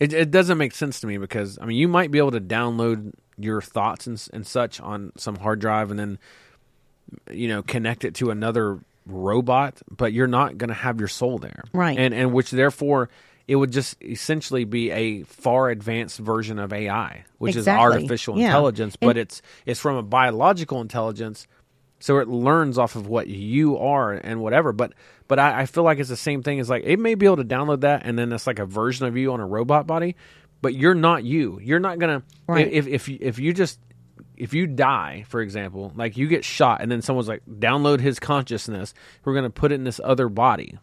[0.00, 2.40] it it doesn't make sense to me because I mean you might be able to
[2.40, 6.18] download your thoughts and and such on some hard drive and then
[7.30, 11.38] you know connect it to another robot, but you're not going to have your soul
[11.38, 11.98] there, Right.
[11.98, 13.10] And and which therefore
[13.46, 17.84] it would just essentially be a far advanced version of AI, which Exactly.
[17.84, 18.46] is artificial Yeah.
[18.46, 21.46] intelligence, but And- it's it's from a biological intelligence
[22.04, 24.92] so it learns off of what you are and whatever but
[25.26, 27.38] but I, I feel like it's the same thing as like it may be able
[27.38, 30.14] to download that and then it's like a version of you on a robot body
[30.60, 32.70] but you're not you you're not gonna Right.
[32.70, 33.78] if if you- if you just
[34.36, 38.18] if you die for example like you get shot and then someone's like download his
[38.20, 38.92] consciousness
[39.24, 40.76] we're gonna put it in this other body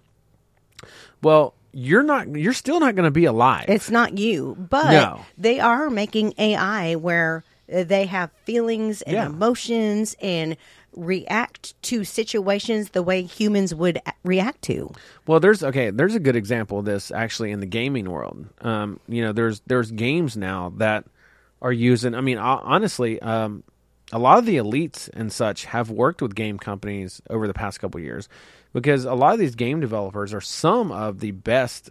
[1.21, 5.21] well you're not you're still not gonna be alive It's not you, but No.
[5.37, 7.43] they are making AI where
[7.73, 9.27] uh, they have feelings and Yeah.
[9.27, 10.57] emotions and
[10.95, 14.91] react to situations the way humans would react to.
[15.27, 15.89] Well, there's okay.
[15.89, 18.47] There's a good example of this actually in the gaming world.
[18.61, 21.05] Um, you know, there's there's games now that
[21.61, 22.15] are using.
[22.15, 23.63] I mean, honestly, um,
[24.11, 27.79] a lot of the elites and such have worked with game companies over the past
[27.79, 28.27] couple years
[28.73, 31.89] because a lot of these game developers are some of the best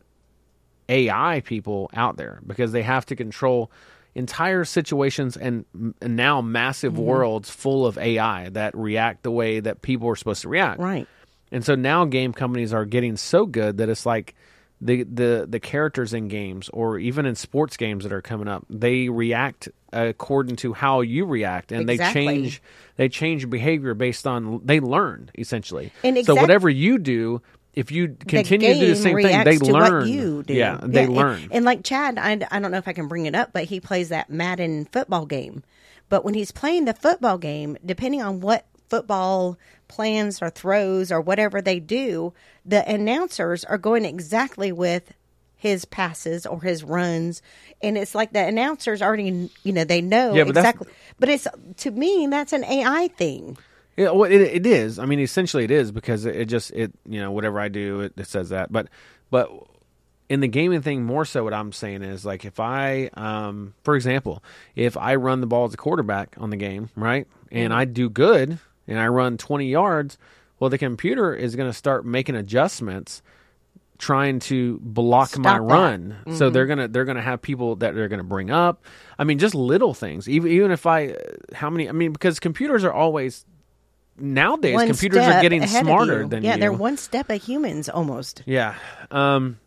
[0.89, 3.71] AI people out there because they have to control
[4.15, 5.65] entire situations and,
[6.03, 7.03] and now massive Mm-hmm.
[7.03, 10.81] worlds full of AI that react the way that people are supposed to react.
[10.81, 11.07] Right.
[11.53, 14.35] And so now game companies are getting so good that it's like
[14.81, 18.65] the the the characters in games or even in sports games that are coming up,
[18.71, 22.25] they react according to how you react and Exactly.
[22.25, 22.63] they change
[22.97, 25.93] they change behavior based on they learn essentially.
[26.03, 27.43] And so whatever you do,
[27.75, 30.09] if you continue to do the same thing, they learn.
[30.09, 30.55] You do.
[30.55, 31.49] Yeah, they and- learn.
[31.51, 33.81] And, like Chad, I, I don't know if I can bring it up, but he
[33.81, 35.63] plays that Madden football game.
[36.09, 39.57] But when he's playing the football game, depending on what football
[39.87, 42.35] plans or throws or whatever they do,
[42.67, 45.13] the announcers are going exactly with
[45.61, 47.43] his passes or his runs
[47.83, 51.47] and it's like the announcers already you know they know Yeah, but exactly but it's
[51.77, 53.59] to me that's an ai thing
[54.01, 54.99] Yeah, well, it, it is.
[54.99, 58.01] I mean, essentially, it is because it, it just it you know whatever I do,
[58.01, 58.73] it, it says that.
[58.73, 58.89] But
[59.31, 59.51] but
[60.31, 63.95] in the gaming thing, more so, what I'm saying is like if I, um, for
[63.97, 64.43] example,
[64.75, 68.09] if I run the ball as a quarterback on the game, right, and I do
[68.09, 70.17] good and I run 20 yards,
[70.59, 73.21] well, the computer is going to start making adjustments
[73.99, 75.61] trying to block my that.
[75.61, 76.17] run.
[76.33, 78.83] So they're gonna they're gonna have people that they're gonna bring up.
[79.19, 80.27] I mean, just little things.
[80.27, 81.17] Even even if I,
[81.53, 81.87] how many?
[81.87, 83.45] I mean, because computers are always
[84.21, 86.29] nowadays One computers are getting smarter you.
[86.29, 86.61] than yeah you.
[86.61, 88.75] they're one step of humans almost yeah.
[89.11, 89.59] Um,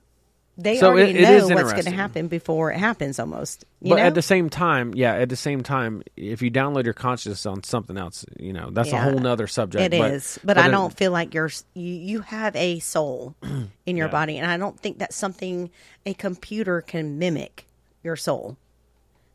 [0.56, 3.90] they So already it- it know what's going to happen before it happens almost you
[3.90, 6.94] but know at the same time, yeah, at the same time, if you download your
[6.94, 9.94] consciousness on something else, you know, that's a whole nother subject.
[9.94, 13.36] It but, is, but, I it- don't feel like you're you, you have a soul
[13.86, 14.12] in your Yeah.
[14.12, 15.70] body, and I don't think that's something
[16.06, 17.66] a computer can mimic
[18.04, 18.56] your soul.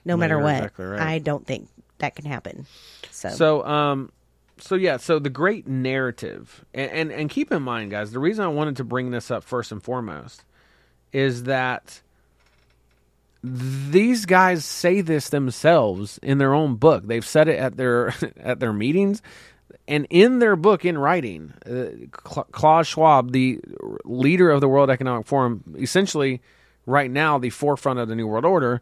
[0.05, 0.55] no Well, matter what.
[0.57, 1.01] exactly right.
[1.01, 2.64] I don't think that can happen.
[3.11, 4.12] So, So, um,
[4.61, 8.44] so yeah, so the great narrative, and, and and keep in mind, guys, the reason
[8.44, 10.44] I wanted to bring this up first and foremost
[11.12, 12.00] is that
[13.42, 17.06] these guys say this themselves in their own book.
[17.06, 19.22] They've said it at their at their meetings,
[19.86, 23.61] and in their book in writing, uh, Klaus Schwab, the
[24.04, 26.40] leader of the World Economic Forum, essentially
[26.86, 28.80] right now the forefront of the New World Order,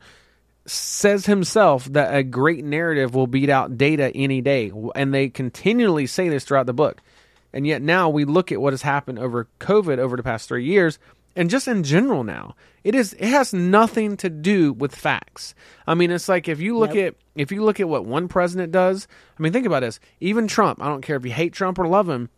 [0.67, 4.73] says himself that a great narrative will beat out data any day.
[4.95, 7.01] And they continually say this throughout the book.
[7.53, 10.65] And yet now we look at what has happened over COVID over the past three
[10.65, 10.99] years,
[11.37, 15.55] and just in general now, it is it has nothing to do with facts.
[15.87, 17.15] I mean, it's like if you look Nope.
[17.15, 19.07] at if you look at what one president does.
[19.39, 20.01] I mean, think about this.
[20.21, 20.83] Even Trump.
[20.83, 22.31] I don't care if you hate Trump or love him.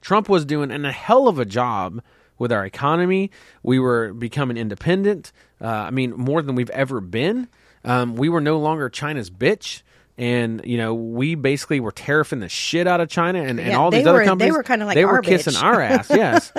[0.00, 2.02] Trump was doing an, a hell of a job
[2.38, 3.30] with our economy.
[3.62, 5.32] We were becoming independent.
[5.60, 7.48] Uh, I mean, more than we've ever been.
[7.84, 9.82] Um, we were no longer China's bitch.
[10.16, 13.76] And you know, we basically were tariffing the shit out of China and, and Yeah,
[13.78, 16.52] all these other were- they were kinda like they were our kissing our ass, yes.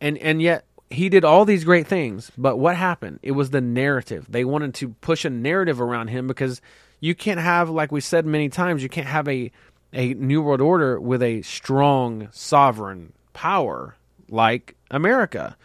[0.00, 2.30] and and yet he did all these great things.
[2.38, 3.18] But what happened?
[3.22, 4.26] It was the narrative.
[4.28, 6.60] They wanted to push a narrative around him because
[7.00, 9.50] you can't have, like we said many times, you can't have a
[9.92, 13.96] a new world order with a strong sovereign power
[14.28, 15.56] like America.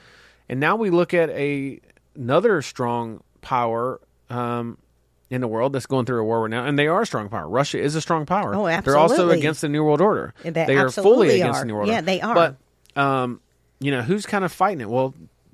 [0.49, 1.79] And now we look at a
[2.15, 3.99] another strong power
[4.29, 4.77] um,
[5.29, 7.29] in the world that's going through a war right now, and they are a strong
[7.29, 7.47] power.
[7.47, 8.55] Russia is a strong power.
[8.55, 8.91] Oh, absolutely.
[8.91, 10.33] They're also against the New World Order.
[10.43, 12.11] They are fully absolutely against the New World Yeah, Order.
[12.11, 12.35] Yeah, they are.
[12.95, 13.41] But um,
[13.79, 14.89] you know, who's kind of fighting it?
[14.89, 15.13] Well,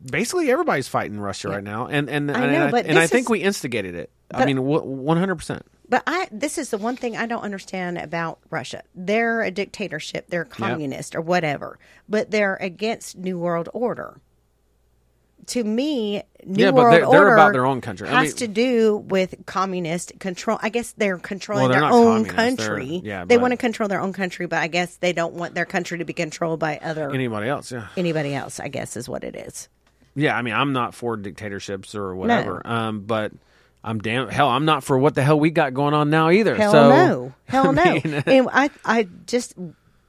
[0.09, 3.07] basically everybody's fighting Russia right now, and and I and, know, I, but and I
[3.07, 4.09] think is- we instigated it.
[4.33, 5.65] I mean, one hundred percent.
[5.91, 8.81] But I this is the one thing I don't understand about Russia.
[8.95, 11.77] They're a dictatorship, they're communist or whatever,
[12.07, 14.17] but they're against New World Order.
[15.47, 18.07] To me, New Yeah, but World they're- they're Order about their own country.
[18.07, 20.59] I has mean- to do with communist control.
[20.61, 23.01] I guess they're controlling Well, they're their own country.
[23.03, 25.55] yeah, they but- want to control their own country, but I guess they don't want
[25.55, 27.69] their country to be controlled by other Anybody else?
[27.71, 27.87] Yeah.
[27.97, 28.59] anybody else.
[28.61, 29.67] I guess is what it is.
[30.15, 32.61] Yeah, I mean, I'm not for dictatorships or whatever.
[32.65, 33.33] Um, but
[33.83, 34.47] I'm damn hell.
[34.47, 36.55] I'm not for what the hell we got going on now either.
[36.55, 38.21] Hell so, no, hell I no.
[38.25, 39.55] and I, I just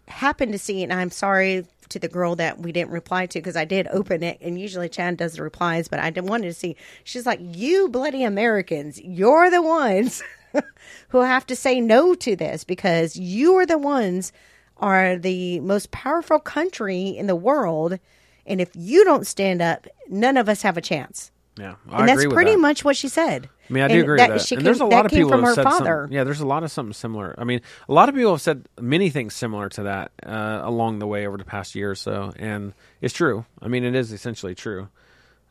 [0.08, 3.56] happened to see, and I'm sorry to the girl that we didn't reply to because
[3.56, 6.76] I did open it, and usually Chad does the replies, but I wanted to see.
[7.04, 10.22] She's like, "You bloody Americans, you're the ones
[11.08, 14.32] who have to say no to this because you are the ones
[14.78, 17.98] are the most powerful country in the world,
[18.46, 22.08] and if you don't stand up, none of us have a chance." yeah, I And
[22.08, 22.58] that's pretty that.
[22.60, 23.48] much what she said.
[23.72, 24.46] I mean, I do And agree that with that.
[24.46, 26.06] She and came, there's a lot of people from who her said father.
[26.10, 27.34] Yeah, there's a lot of something similar.
[27.38, 30.98] I mean, a lot of people have said many things similar to that uh, along
[30.98, 33.46] the way over the past year or so, and it's true.
[33.62, 34.88] I mean, it is essentially true.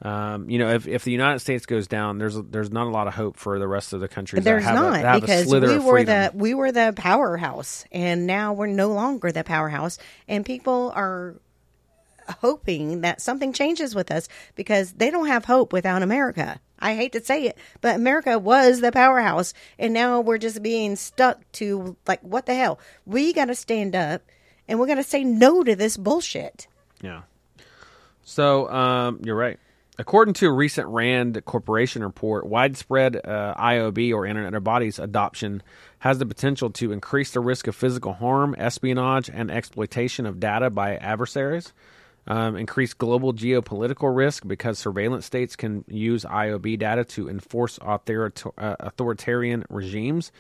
[0.04, 3.08] Um, you know, if, if the United States goes down, there's there's not a lot
[3.08, 4.44] of hope for the rest of the countries.
[4.44, 8.54] There's have not that have because we were the we were the powerhouse, and now
[8.54, 9.98] we're no longer the powerhouse,
[10.28, 11.38] and people are
[12.32, 16.60] hoping that something changes with us because they don't have hope without America.
[16.80, 20.96] I hate to say it, but America was the powerhouse, and now we're just being
[20.96, 22.80] stuck to like what the hell?
[23.06, 24.24] We got to stand up,
[24.68, 26.68] and we're going to say no to this bullshit.
[27.02, 27.22] Yeah.
[28.24, 29.60] So um, you're right.
[30.00, 35.62] According to a recent Rand Corporation report, widespread uh, IOB or Internet of Bodies adoption
[36.00, 40.72] has the potential to increase the risk of physical harm, espionage, and exploitation of data
[40.72, 41.74] by adversaries.
[42.28, 48.32] Um, increase global geopolitical risk because surveillance states can use IOB data to enforce author-
[48.60, 50.32] uh, authoritarian regimes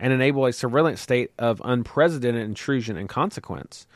[0.00, 3.86] and enable a surveillance state of unprecedented intrusion and consequence.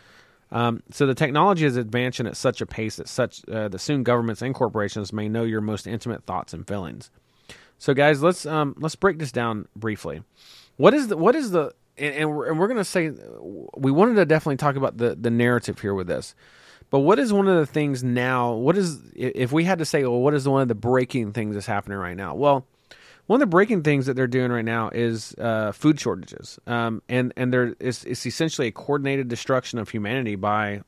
[0.53, 4.03] Um, so the technology is advancing at such a pace that such uh, that soon
[4.03, 7.11] governments and corporations may know your most intimate thoughts and feelings.
[7.78, 10.22] So, guys, let's um, let's break this down briefly.
[10.76, 13.12] What is the what is the and, and we're, and we're going to say
[13.76, 16.34] we wanted to definitely talk about the the narrative here with this.
[16.93, 18.53] But what is one of the things now?
[18.53, 21.55] What is if we had to say, well, what is one of the breaking things
[21.55, 22.34] that's happening right now?
[22.34, 22.66] Well,
[23.26, 27.01] one of the breaking things that they're doing right now is uh, food shortages, um,
[27.09, 30.82] and and there is it's essentially a coordinated destruction of humanity by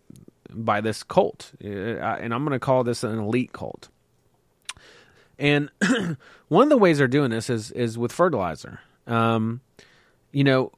[0.51, 3.89] by this cult, uh, and I'm going to call this an elite cult.
[5.39, 5.71] And
[6.49, 8.81] one of the ways they're doing this is is with fertilizer.
[9.07, 9.63] Um,
[10.33, 10.71] you know,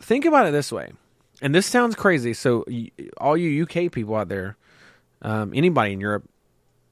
[0.00, 0.92] think about it this way,
[1.40, 2.34] and this sounds crazy.
[2.34, 2.64] So,
[3.18, 4.56] all you UK people out there,
[5.22, 6.28] um, anybody in Europe,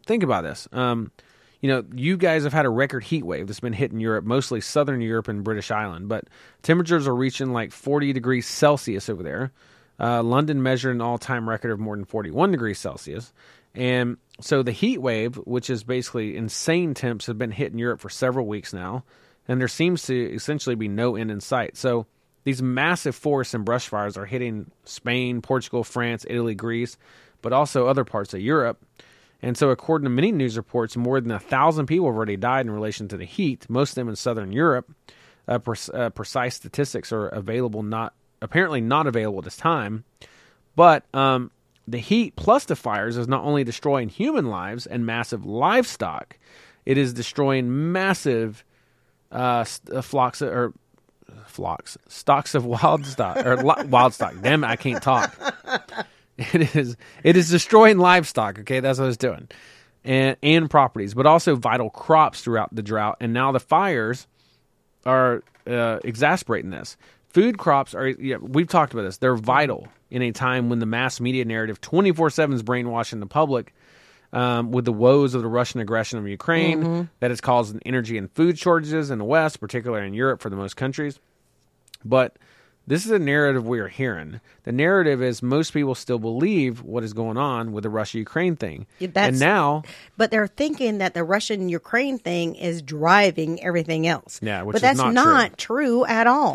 [0.07, 0.69] think about this.
[0.73, 1.13] Um,
[1.61, 4.61] you know, you guys have had a record heat wave that's been hitting Europe, mostly
[4.61, 6.25] southern Europe and British Island, but
[6.63, 9.53] temperatures are reaching like 40 degrees Celsius over there.
[10.01, 13.33] Uh, London measured an all time record of more than 41 degrees Celsius.
[13.75, 18.09] And so the heat wave, which is basically insane temps, have been hitting Europe for
[18.09, 19.05] several weeks now.
[19.49, 21.77] and there seems to essentially be no end in sight.
[21.77, 22.07] So
[22.49, 26.97] these massive forests and brush fires are hitting Spain, Portugal, France, Italy, Greece,
[27.43, 28.83] but also other parts of Europe.
[29.43, 32.65] And so, according to many news reports, more than a thousand people have already died
[32.65, 34.91] in relation to the heat, most of them in southern Europe.
[35.47, 40.05] Uh, pre- uh, precise statistics are available, not apparently not available at this time.
[40.75, 41.51] But um,
[41.87, 46.39] the heat plus the fires is not only destroying human lives and massive livestock,
[46.87, 48.65] it is destroying massive
[49.31, 50.73] uh, uh, flocks of, or
[51.47, 53.57] flocks stocks of wild stock or
[53.87, 54.35] wild stock.
[54.43, 55.35] Damn it, I can't talk.
[56.37, 58.61] It is it is destroying livestock.
[58.61, 59.49] Okay, that's what it's doing,
[60.05, 63.17] and and properties, but also vital crops throughout the drought.
[63.21, 64.27] And now the fires
[65.05, 66.97] are uh, exasperating this.
[67.29, 68.07] Food crops are.
[68.07, 69.19] Yeah, we've talked about this.
[69.19, 73.21] They're vital in a time when the mass media narrative twenty four seven is brainwashing
[73.21, 73.75] the public.
[74.31, 78.31] Um, with the woes of the Russian aggression of Ukraine, that is causing energy and
[78.33, 81.19] food shortages in the West, particularly in Europe for the most countries.
[82.05, 82.37] But
[82.87, 84.41] this is a narrative we are hearing.
[84.65, 88.57] The narrative is most people still believe what is going on with the Russia Ukraine
[88.57, 88.87] thing.
[89.01, 89.83] That's- and now,
[90.17, 94.41] But they're thinking that the Russian Ukraine thing is driving everything else.
[94.43, 96.55] Yeah, which but is that's not not true at all.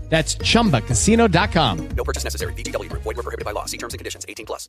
[0.11, 1.87] That's chumbacasino.com.
[1.95, 2.51] No purchase necessary.
[2.53, 3.03] VGW Group.
[3.03, 3.63] Void were prohibited by law.
[3.63, 4.25] See terms and conditions.
[4.27, 4.67] 18 plus.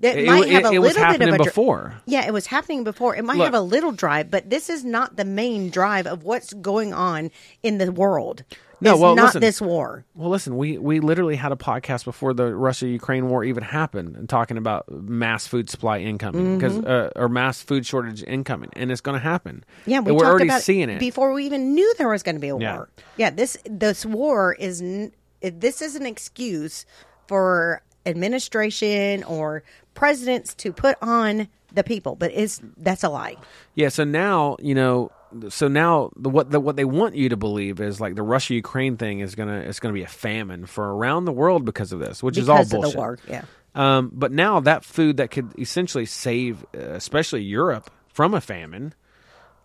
[0.00, 1.94] That It- might it- have a it was little bit of a dri- before.
[2.06, 3.14] Yeah, it was happening before.
[3.14, 3.44] It might Look.
[3.44, 7.30] have a little drive, but this is not the main drive of what's going on
[7.62, 8.44] in the world.
[8.80, 9.40] No, it's well, not listen.
[9.40, 10.04] this war.
[10.14, 14.14] well, listen, we, we literally had a podcast before the Russia Ukraine war even happened
[14.16, 18.92] and talking about mass food supply incoming because uh, or mass food shortage incoming, and
[18.92, 19.64] it's going to happen.
[19.80, 19.90] Mm-hmm.
[19.90, 21.00] Yeah, we we're already about seeing it.
[21.00, 22.76] before we even knew there was going to be a Yeah.
[22.76, 22.88] war.
[23.16, 26.86] Yeah, this this war is n- this is an excuse
[27.26, 29.62] for administration or
[29.94, 33.36] presidents to put on the people, but is that's a lie.
[33.74, 35.10] Yeah, so now you know.
[35.50, 38.54] So now, the, what the, what they want you to believe is like the Russia
[38.54, 41.98] Ukraine thing is gonna it's gonna be a famine for around the world because of
[41.98, 42.96] this, which is all Because of the bullshit.
[42.96, 43.44] war, yeah.
[43.74, 48.94] Um, but now that food that could essentially save, uh, especially Europe, from a famine,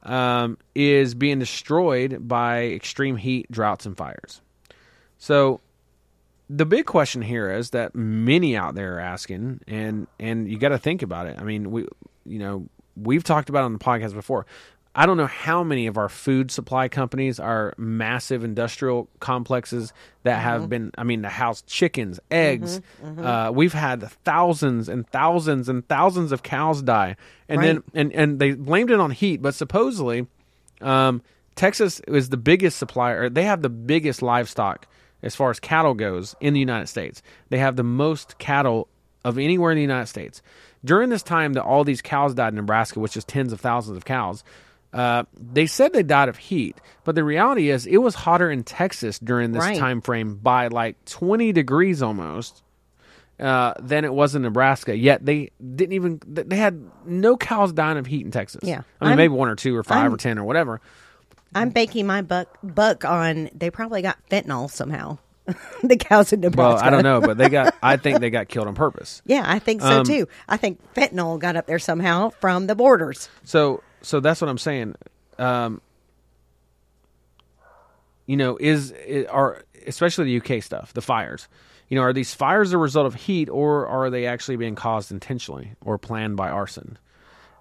[0.04, 4.42] um, is being destroyed by extreme heat, droughts, and fires.
[5.18, 5.62] So
[6.50, 10.70] the big question here is that many out there are asking, and and you got
[10.70, 11.40] to think about it.
[11.40, 11.88] I mean, we
[12.26, 14.46] you know we've talked about it on the podcast before.
[14.96, 19.92] I don't know how many of our food supply companies are massive industrial complexes
[20.22, 20.92] that have been.
[20.98, 22.80] I mean, to house chickens, eggs.
[23.18, 27.16] Uh, we've had thousands and thousands and thousands of cows die,
[27.50, 30.28] and then and and they blamed it on heat, but supposedly
[30.82, 31.22] um,
[31.56, 33.30] Texas is the biggest supplier.
[33.30, 34.88] They have the biggest livestock
[35.24, 37.24] as far as cattle goes in the United States.
[37.50, 38.90] They have the most cattle
[39.26, 40.42] of anywhere in the United States.
[40.86, 43.96] During this time that all these cows died in Nebraska, which is tens of thousands
[43.96, 44.44] of cows,
[44.94, 48.64] uh, they said they died of heat, but the reality is it was hotter in
[48.64, 49.78] Texas during this Right.
[49.80, 52.62] time frame by like 20 degrees almost
[53.40, 54.96] uh, than it was in Nebraska.
[54.96, 58.62] Yet they didn't even they had no cows dying of heat in Texas.
[58.64, 58.82] Yeah.
[59.02, 60.80] I mean I'm- maybe one or two or 5 I'm- or ten or whatever.
[61.56, 65.18] I'm banking my buck buck on they probably got fentanyl somehow.
[65.84, 66.76] the cows in Nebraska.
[66.78, 67.76] Well, I don't know, but they got.
[67.84, 69.22] I think they got killed on purpose.
[69.26, 70.28] Yeah, I think so Um, too.
[70.48, 73.28] I think fentanyl got up there somehow from the borders.
[73.44, 74.96] So, so that's what I'm saying.
[75.40, 75.82] Um,
[78.26, 78.94] you know, is
[79.30, 81.48] are especially the UK stuff, the fires.
[81.90, 85.12] You know, are these fires a result of heat, or are they actually being caused
[85.12, 86.98] intentionally or planned by arson?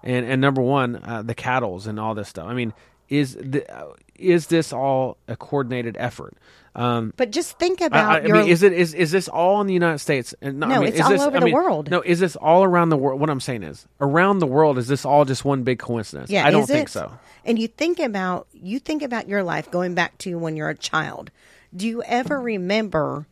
[0.03, 2.47] And and number one, uh, the cattle's and all this stuff.
[2.47, 2.73] I mean,
[3.09, 6.35] is the, uh, is this all a coordinated effort?
[6.75, 9.61] Um, But just think about I, I your mean, is it is is this all
[9.61, 10.33] in the United States?
[10.41, 11.91] And No, I mean, it's is all this, over I the mean, world.
[11.91, 13.19] No, is this all around the world?
[13.21, 16.29] What I'm saying is, around the world, is this all just one big coincidence?
[16.31, 16.91] Yeah, I don't think it?
[16.91, 17.11] so.
[17.45, 20.75] And you think about you think about your life going back to when you're a
[20.75, 21.29] child.
[21.75, 23.27] Do you ever remember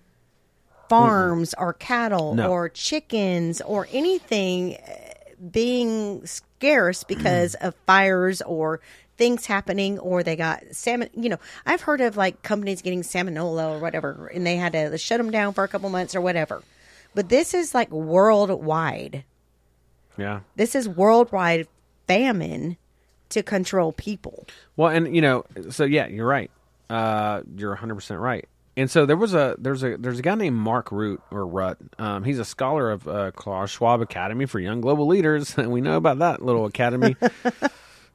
[0.89, 2.49] farms or cattle No.
[2.51, 4.91] or chickens or anything uh,
[5.51, 8.81] being scarce because of fires or
[9.21, 13.75] things happening or they got salmon you know i've heard of like companies getting salmonella
[13.75, 16.63] or whatever and they had to shut them down for a couple months or whatever
[17.13, 19.23] but this is like worldwide
[20.17, 20.39] Yeah.
[20.55, 21.67] this is worldwide
[22.07, 22.77] famine
[23.29, 26.49] to control people Well, and you know, so yeah, you're right.
[26.89, 28.45] Uh, you're 100 percent right.
[28.75, 31.77] And so there was a there's a there's a guy named Mark Root or Rutt.
[31.99, 35.79] Um, he's a scholar of uh, Klaus Schwab Academy for Young Global Leaders, and we
[35.81, 37.15] know about that little academy.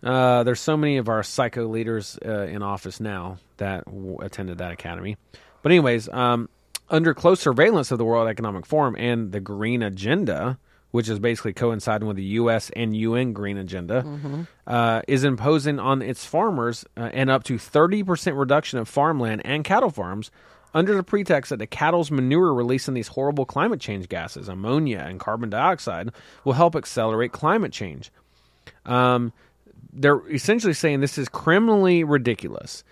[0.03, 4.59] uh, there's so many of our psycho leaders uh, in office now that w- attended
[4.59, 5.17] that academy.
[5.63, 6.49] But anyways, um,
[6.89, 10.59] under close surveillance of the World Economic Forum and the Green Agenda,
[10.93, 12.71] which is basically coinciding with the U.S.
[12.77, 18.39] and UN Green Agenda, uh, is imposing on its farmers uh, an up to 30%
[18.39, 20.31] reduction of farmland and cattle farms
[20.75, 25.19] under the pretext that the cattle's manure releasing these horrible climate change gases, ammonia and
[25.19, 26.11] carbon dioxide,
[26.45, 28.13] will help accelerate climate change.
[28.85, 29.33] Um,
[29.97, 32.85] they're essentially saying this is criminally ridiculous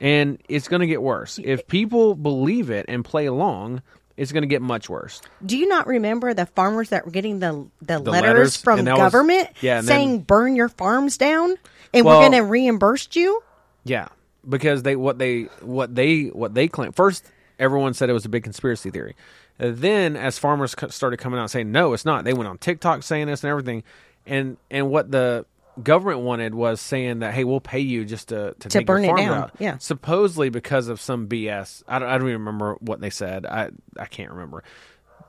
[0.00, 1.40] and it's going to get worse.
[1.42, 3.82] If people believe it and play along,
[4.18, 5.22] it's going to get much worse.
[5.44, 8.84] Do you not remember the farmers that were getting the the, The letters, letters, from
[8.84, 11.54] that was- government yeah, saying then- burn your farms down
[11.94, 13.42] and Well- we're going to reimburse you?
[13.84, 14.08] Yeah,
[14.48, 17.24] because they what they what they what they claim first.
[17.58, 19.16] Everyone said it was a big conspiracy theory.
[19.58, 22.24] Then, as farmers started coming out saying no, it's not.
[22.24, 23.82] They went on TikTok saying this and everything,
[24.26, 25.46] and and what the
[25.82, 29.16] government wanted was saying that hey, we'll pay you just to to, To burn it
[29.16, 29.50] down, out.
[29.58, 29.78] yeah.
[29.78, 31.82] supposedly because of some BS.
[31.86, 33.46] I don't, I don't even remember what they said.
[33.46, 34.64] I I can't remember.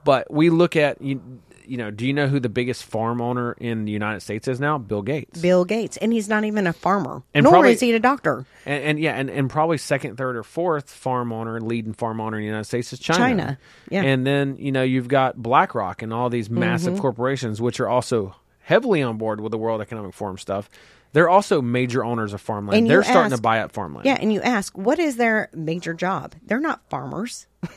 [0.03, 1.21] But we look at you.
[1.65, 4.57] You know, do you know who the biggest farm owner in the United States is
[4.57, 4.77] now?
[4.77, 5.41] Bill Gates.
[5.41, 8.45] Bill Gates, and he's not even a farmer, And nor probably- is he a doctor.
[8.65, 12.37] And, and yeah, and, and probably second, third, or fourth farm owner, leading farm owner
[12.37, 13.19] in the United States is China.
[13.19, 14.01] China, yeah.
[14.03, 17.01] And then you know you've got BlackRock and all these massive Mhm.
[17.01, 18.33] corporations, which are also
[18.67, 20.69] heavily on board with the World Economic Forum stuff.
[21.13, 22.79] They're also major owners of farmland.
[22.79, 24.05] And They're starting to buy up farmland.
[24.05, 26.35] Yeah, and you ask, what is their major job?
[26.45, 27.47] They're not farmers.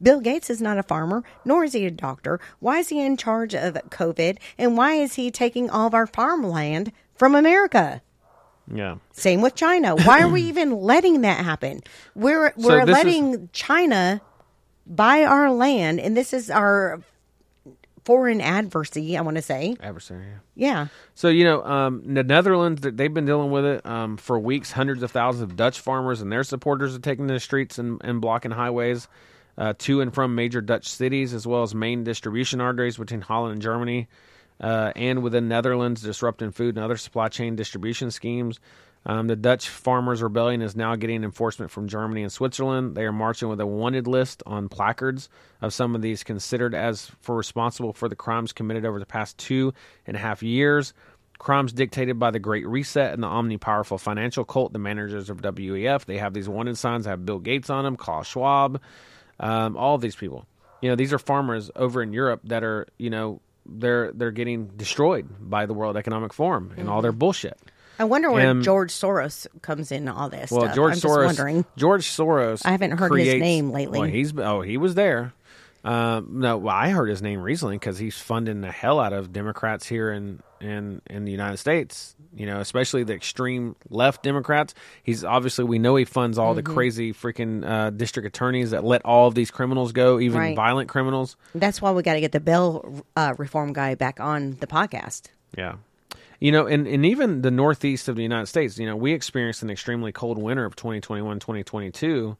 [0.00, 2.38] Bill Gates is not a farmer, nor is he a doctor.
[2.60, 4.38] Why is he in charge of COVID?
[4.56, 8.00] And why is he taking all of our farmland from America?
[8.72, 8.96] yeah.
[9.10, 9.96] Same with China.
[9.96, 11.80] Why are we even letting that happen?
[12.14, 14.20] We're we're is- letting China
[14.86, 17.00] buy our land, and this is our
[18.08, 19.18] foreign adversary.
[19.18, 20.24] I want to say, Adversary.
[20.54, 20.86] yeah.
[21.14, 24.72] So you know, um, the Netherlands, they've been dealing with it um, for weeks.
[24.72, 28.00] Hundreds of thousands of Dutch farmers and their supporters are taking to the streets and,
[28.02, 29.08] and blocking highways
[29.58, 33.52] uh, to and from major Dutch cities, as well as main distribution arteries between Holland
[33.52, 34.08] and Germany,
[34.58, 38.58] uh, and within Netherlands, disrupting food and other supply chain distribution schemes.
[39.08, 42.94] Um, the Dutch Farmers Rebellion is now getting enforcement from Germany and Switzerland.
[42.94, 45.30] They are marching with a wanted list on placards
[45.62, 49.38] of some of these considered as for responsible for the crimes committed over the past
[49.38, 49.72] two
[50.06, 50.92] and a half years.
[51.38, 56.04] Crimes dictated by the Great Reset and the omnipowerful financial cult, the managers of WEF.
[56.04, 58.78] They have these wanted signs have Bill Gates on them, Klaus Schwab,
[59.40, 60.46] um, all of these people.
[60.82, 64.66] You know, these are farmers over in Europe that are, you know, they're they're getting
[64.66, 67.58] destroyed by the World Economic Forum and all their bullshit.
[67.98, 70.50] I wonder where Um, George Soros comes in all this.
[70.50, 70.74] Well, stuff.
[70.74, 71.26] George I'm Soros.
[71.26, 71.64] Just wondering.
[71.76, 72.62] George Soros.
[72.64, 73.98] I haven't heard his name lately.
[74.00, 75.32] Well, he's oh he was there.
[75.84, 79.32] Um, no, well, I heard his name recently because he's funding the hell out of
[79.32, 82.14] Democrats here in in in the United States.
[82.34, 84.74] You know, especially the extreme left Democrats.
[85.02, 86.74] He's obviously we know he funds all the Mhm.
[86.74, 90.56] crazy freaking uh, district attorneys that let all of these criminals go, even Right.
[90.56, 91.36] violent criminals.
[91.54, 92.84] That's why we got to get the Bell
[93.16, 95.28] uh, reform guy back on the podcast.
[95.56, 95.74] Yeah.
[96.40, 99.62] You know, and, and even the northeast of the United States, you know, we experienced
[99.62, 102.36] an extremely cold winter of 2021, 2022,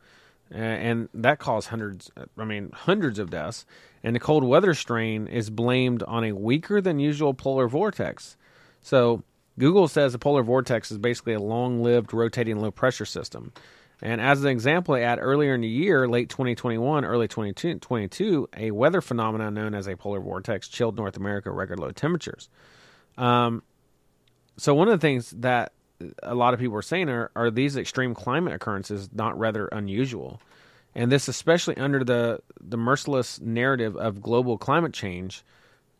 [0.53, 3.67] uh, and that caused hundreds, I mean, hundreds of deaths.
[4.05, 8.37] And the cold weather strain is blamed on a weaker than usual polar vortex.
[8.81, 9.25] So
[9.59, 13.53] Google says a polar vortex is basically a long lived rotating low pressure system.
[14.01, 18.71] And as an example, they add earlier in the year, late 2021, early 2022, a
[18.71, 22.49] weather phenomenon known as a polar vortex chilled North America record low temperatures.
[23.17, 23.65] Um,
[24.59, 25.73] so one of the things that
[26.23, 30.41] a lot of people are saying are, are these extreme climate occurrences not rather unusual?
[30.95, 35.45] And this especially under the, the merciless narrative of global climate change,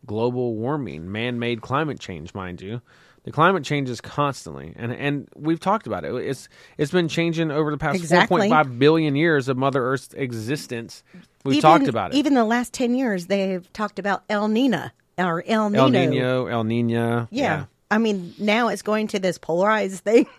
[0.05, 2.81] global warming, man-made climate change, mind you.
[3.23, 6.15] The climate changes constantly, and and we've talked about it.
[6.15, 8.49] It's it's been changing over the past Exactly.
[8.49, 11.03] 4.5 billion years of Mother Earth's existence.
[11.43, 12.17] We've even, talked about it.
[12.17, 15.83] Even the last 10 years, they've talked about El Nina or El Nino.
[15.83, 17.27] El Nino, El Nina.
[17.29, 17.65] Yeah.
[17.91, 20.25] I mean, now it's going to this polarized thing.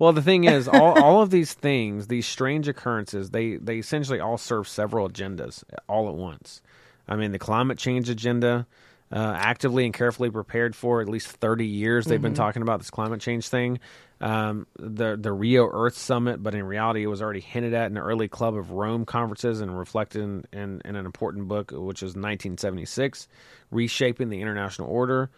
[0.00, 4.18] Well, the thing is, all, all of these things, these strange occurrences, they, they essentially
[4.18, 6.62] all serve several agendas all at once.
[7.06, 8.66] I mean, the climate change agenda,
[9.12, 12.36] uh, actively and carefully prepared for at least 30 years, they've been Mhm.
[12.36, 13.78] talking about this climate change thing.
[14.22, 17.94] Um, the the Rio Earth Summit, but in reality, it was already hinted at in
[17.94, 22.02] the early Club of Rome conferences and reflected in, in, in an important book, which
[22.02, 23.28] is 1976,
[23.70, 25.28] Reshaping the International Order.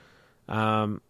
[0.48, 1.00] Um,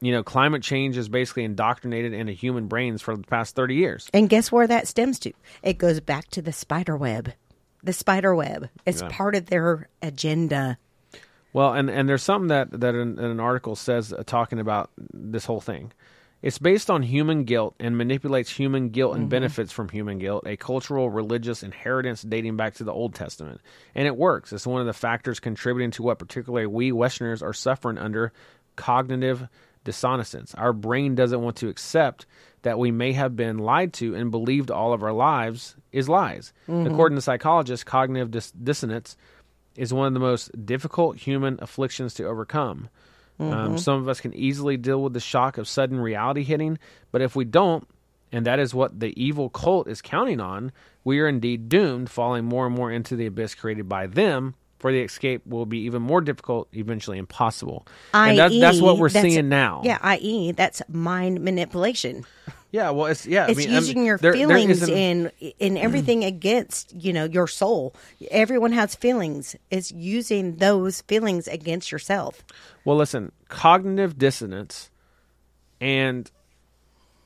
[0.00, 4.08] you know, climate change is basically indoctrinated into human brains for the past 30 years.
[4.12, 5.32] And guess where that stems to?
[5.62, 7.32] It goes back to the spider web.
[7.82, 8.68] The spider web.
[8.84, 9.08] It's Yeah.
[9.10, 10.78] part of their agenda.
[11.52, 15.44] Well, and, and there's something that, that an, an article says uh, talking about this
[15.46, 15.92] whole thing.
[16.42, 19.30] It's based on human guilt and manipulates human guilt and Mhm.
[19.30, 23.62] benefits from human guilt, a cultural religious inheritance dating back to the Old Testament.
[23.94, 24.52] And it works.
[24.52, 28.30] It's one of the factors contributing to what particularly we Westerners are suffering under
[28.76, 29.46] cognitive
[29.84, 30.54] dissonance.
[30.54, 32.26] Our brain doesn't want to accept
[32.62, 36.52] that we may have been lied to and believed all of our lives is lies.
[36.68, 36.90] Mhm.
[36.90, 39.16] According to psychologists, cognitive dis- dissonance
[39.76, 42.88] is one of the most difficult human afflictions to overcome.
[43.40, 43.80] Um, Mhm.
[43.80, 46.78] some of us can easily deal with the shock of sudden reality hitting,
[47.10, 47.86] but if we don't,
[48.32, 50.72] and that is what the evil cult is counting on,
[51.02, 54.54] we are indeed doomed, falling more and more into the abyss created by them.
[54.84, 57.86] For the escape will be even more difficult, eventually impossible.
[58.12, 59.80] and that, that's what we're that's- seeing now.
[59.82, 62.26] Yeah, i.e., that's mind manipulation.
[62.70, 63.46] Yeah, well, it's yeah.
[63.46, 65.30] I it's mean, I using mean, your there- there feelings isn't- in
[65.60, 66.26] in everything mm.
[66.26, 67.94] against you know your soul.
[68.32, 69.54] Everyone has feelings.
[69.70, 72.42] It's using those feelings against yourself.
[72.84, 74.90] Well, listen, cognitive dissonance
[75.80, 76.28] and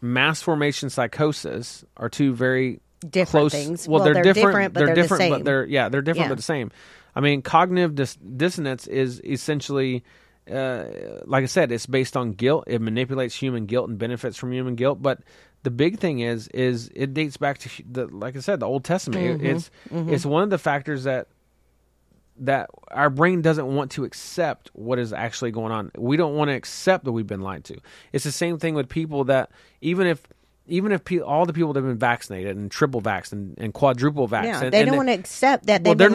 [0.03, 3.89] mass formation psychosis are two very Different close things.
[3.89, 4.49] Well, Well, they're, they're different.
[4.49, 5.45] different, but they're the different, but same.
[5.45, 6.29] they're yeah, they're different Yeah.
[6.29, 6.71] but the same.
[7.19, 10.05] I mean, cognitive dis- dissonance is essentially,
[10.51, 10.85] uh,
[11.27, 12.65] like I said, it's based on guilt.
[12.69, 15.03] It manipulates human guilt and benefits from human guilt.
[15.03, 15.21] But
[15.65, 18.85] the big thing is, is it dates back to the, like I said, the Old
[18.85, 19.41] Testament.
[19.43, 19.45] Mhm.
[19.45, 20.13] It's Mhm.
[20.13, 21.27] it's one of the factors that
[22.41, 25.91] that our brain doesn't want to accept what is actually going on.
[25.99, 27.77] We don't want to accept that we've been lied to.
[28.13, 29.51] It's the same thing with people that
[29.81, 30.23] even if
[30.69, 33.73] even if pe- all the people that have been vaccinated and triple vaxxed and, and
[33.75, 36.15] quadruple vaxxed, Yeah, and, they and don't want to accept that they've they're been.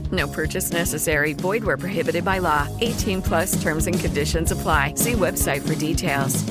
[0.11, 1.33] No purchase necessary.
[1.33, 2.67] Void where prohibited by law.
[2.81, 4.95] 18 plus terms and conditions apply.
[4.95, 6.43] See website for details.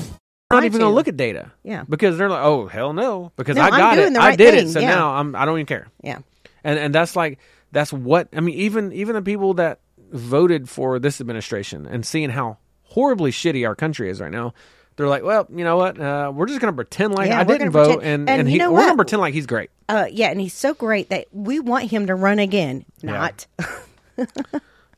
[0.51, 1.51] not even going to look at data.
[1.63, 1.83] Yeah.
[1.87, 4.35] because they're like, oh hell no, because No, I I'm got doing it, the I
[4.35, 4.89] did thing, it, so yeah.
[4.89, 5.87] now I'm I don't even care.
[6.03, 6.19] Yeah.
[6.63, 7.39] and and that's like
[7.71, 8.55] that's what I mean.
[8.55, 9.79] Even even the people that
[10.11, 14.53] voted for this administration and seeing how horribly shitty our country is right now.
[14.97, 15.99] They're like, well, you know what?
[15.99, 18.29] Uh, we're just going to pretend like Yeah, I we're didn't gonna vote, pretend- and,
[18.29, 18.97] and and, you he, know we're going to what?
[18.97, 19.69] pretend like he's great.
[19.89, 22.85] Uh, yeah, and he's so great that we want him to run again.
[23.03, 23.45] Not.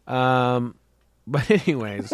[0.07, 0.75] Um,
[1.25, 2.11] but anyways,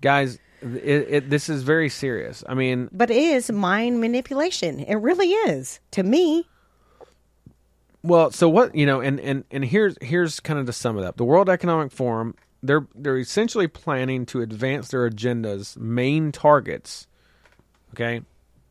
[0.00, 0.76] guys, it,
[1.08, 2.44] it, this is very serious.
[2.48, 4.78] I mean, But it is mind manipulation.
[4.80, 5.80] It really is.
[5.92, 6.46] To me,
[8.04, 11.04] Well, so what you know, and and and here's here's kind of to sum it
[11.04, 11.16] up.
[11.16, 17.06] The World Economic Forum they're they're essentially planning to advance their agenda's main targets.
[17.94, 18.22] Okay,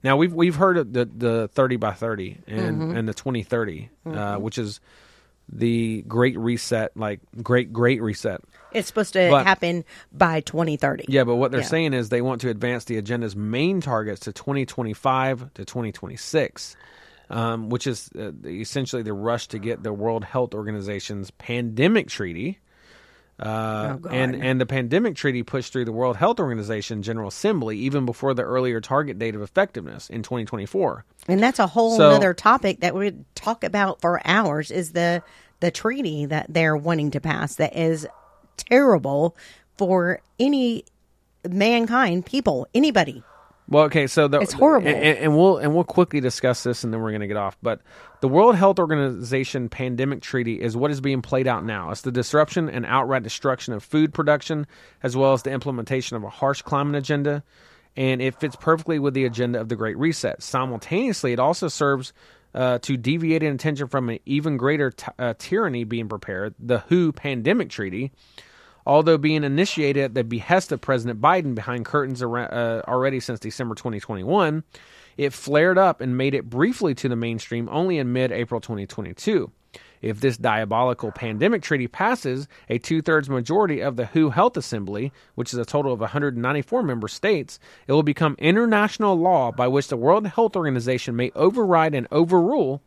[0.03, 2.97] now we've we've heard of the the thirty by thirty and Mhm.
[2.97, 4.41] and the twenty uh, Mhm.
[4.41, 4.79] which is
[5.53, 8.41] the Great Reset, like Great Great Reset.
[8.71, 11.03] it's supposed to But- happen by 2030.
[11.09, 11.65] Yeah, but what they're Yeah.
[11.67, 16.77] saying is they want to advance the agenda's main targets to 2025 to 2026,
[17.29, 22.59] um, which is uh, essentially the rush to get the World Health Organization's pandemic treaty.
[23.41, 27.77] Uh, Oh, and and the pandemic treaty pushed through the World Health Organization General Assembly
[27.77, 31.03] even before the earlier target date of effectiveness in 2024.
[31.27, 35.23] And that's a whole So- other topic that we talk about for hours is the
[35.59, 38.07] the treaty that they're wanting to pass that is
[38.57, 39.35] terrible
[39.77, 40.83] for any
[41.47, 43.23] mankind, people, anybody.
[43.71, 44.89] Well, okay, so the, It's horrible.
[44.89, 47.57] and, and- we'll and we'll quickly discuss this, and then we're going to get off.
[47.63, 47.79] But
[48.19, 51.89] the World Health Organization pandemic treaty is what is being played out now.
[51.89, 54.67] It's the disruption and outright destruction of food production,
[55.01, 57.43] as well as the implementation of a harsh climate agenda,
[57.95, 60.43] and it fits perfectly with the agenda of the Great Reset.
[60.43, 62.13] Simultaneously, it also serves.
[62.53, 67.13] Uh, to deviate attention from an even greater t- uh, tyranny being prepared, the WHO
[67.13, 68.11] pandemic treaty,
[68.85, 73.75] although being initiated at the behest of President Biden behind curtains uh, already since December
[73.75, 74.63] 2021,
[75.17, 79.51] it flared up and made it briefly to the mainstream only in mid April 2022.
[80.01, 85.11] If this diabolical pandemic treaty passes, a two thirds majority of the WHO Health Assembly,
[85.35, 89.89] which is a total of 194 member states, it will become international law by which
[89.89, 92.81] the World Health Organization may override and overrule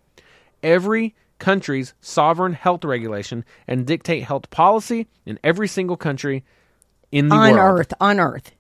[0.62, 1.14] every
[1.44, 6.44] country's sovereign health regulation and dictate health policy in every single country
[7.12, 7.80] in the on world.
[7.80, 8.52] Earth, on Earth,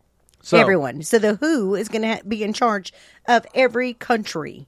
[0.42, 1.02] So- everyone.
[1.02, 2.92] So the WHO is going to ha- be in charge
[3.26, 4.66] of every country.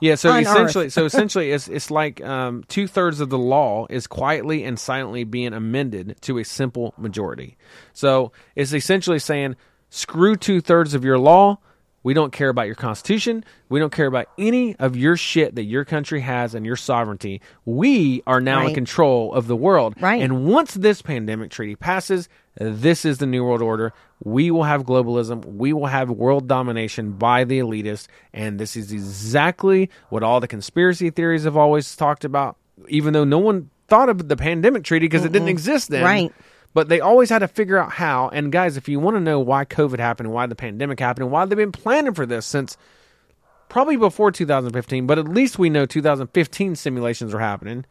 [0.00, 4.08] Yeah, so essentially, so essentially, it's it's like um, two thirds of the law is
[4.08, 7.56] quietly and silently being amended to a simple majority.
[7.92, 9.54] So it's essentially saying,
[9.90, 11.58] screw two thirds of your law.
[12.02, 13.44] We don't care about your constitution.
[13.68, 17.40] We don't care about any of your shit that your country has and your sovereignty.
[17.64, 19.94] We are now in control of the world.
[20.00, 20.22] Right.
[20.22, 23.92] And once this pandemic treaty passes, this is the new world order.
[24.22, 25.44] We will have globalism.
[25.44, 28.08] We will have world domination by the elitists.
[28.32, 32.56] And this is exactly what all the conspiracy theories have always talked about,
[32.88, 36.04] even though no one thought of the pandemic treaty because it didn't exist then.
[36.04, 36.32] Right.
[36.74, 38.28] But they always had to figure out how.
[38.28, 41.32] And guys, if you want to know why COVID happened, why the pandemic happened, and
[41.32, 42.76] why they've been planning for this since
[43.68, 47.86] probably before 2015, but at least we know 2015 simulations are happening.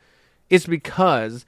[0.50, 1.46] It's because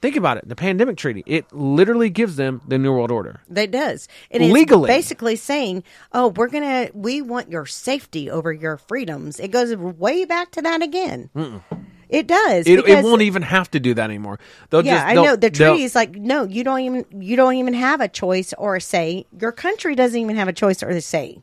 [0.00, 3.40] think about it, the pandemic treaty, it literally gives them the new world order.
[3.48, 4.08] That does.
[4.30, 4.88] And it's Legally.
[4.88, 10.24] basically saying, "Oh, we're gonna, we want your safety over your freedoms." It goes way
[10.24, 11.30] back to that again.
[11.34, 11.62] Mm-mm.
[12.08, 12.66] It does.
[12.66, 14.38] It, it won't even have to do that anymore.
[14.70, 15.36] They'll yeah, just, I know.
[15.36, 18.52] The they'll- treaty is like, no, you don't even, you don't even have a choice
[18.58, 19.26] or a say.
[19.40, 21.38] Your country doesn't even have a choice or a say.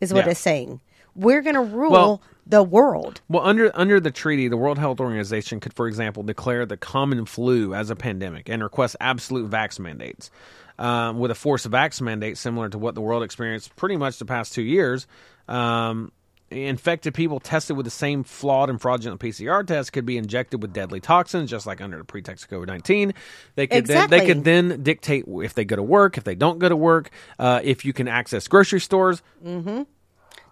[0.00, 0.32] Is what Yeah.
[0.32, 0.80] it's saying.
[1.14, 3.20] We're gonna rule Well- the world.
[3.28, 7.24] Well, under under the treaty, the World Health Organization could, for example, declare the common
[7.24, 10.30] flu as a pandemic and request absolute vax mandates.
[10.78, 14.24] Um, with a forced vax mandate similar to what the world experienced pretty much the
[14.24, 15.06] past two years,
[15.48, 16.10] um,
[16.54, 20.72] infected people tested with the same flawed and fraudulent PCR test could be injected with
[20.72, 23.14] deadly toxins, just like under the pretext of COVID nineteen.
[23.56, 26.58] They could then, they could then dictate if they go to work, if they don't
[26.58, 29.22] go to work, uh, if you can access grocery stores.
[29.44, 29.82] Mm-hmm.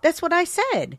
[0.02, 0.98] That's what I said.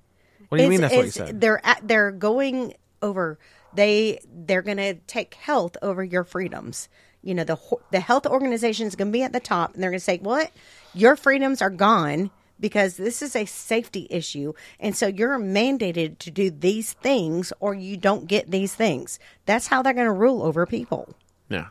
[0.50, 1.42] What do you mean that's what you said?
[1.42, 3.40] They're at, they're going over.
[3.74, 6.90] They they're going to take health over your freedoms.
[7.22, 7.58] You know the
[7.92, 10.20] the health organization is going to be at the top, and they're going to say,
[10.20, 10.52] "What?
[10.94, 12.32] Your freedoms are gone."
[12.64, 14.54] Because this is a safety issue.
[14.80, 19.20] And so you're mandated to do these things or you don't get these things.
[19.46, 21.14] That's how they're going to rule over people.
[21.50, 21.68] Yeah.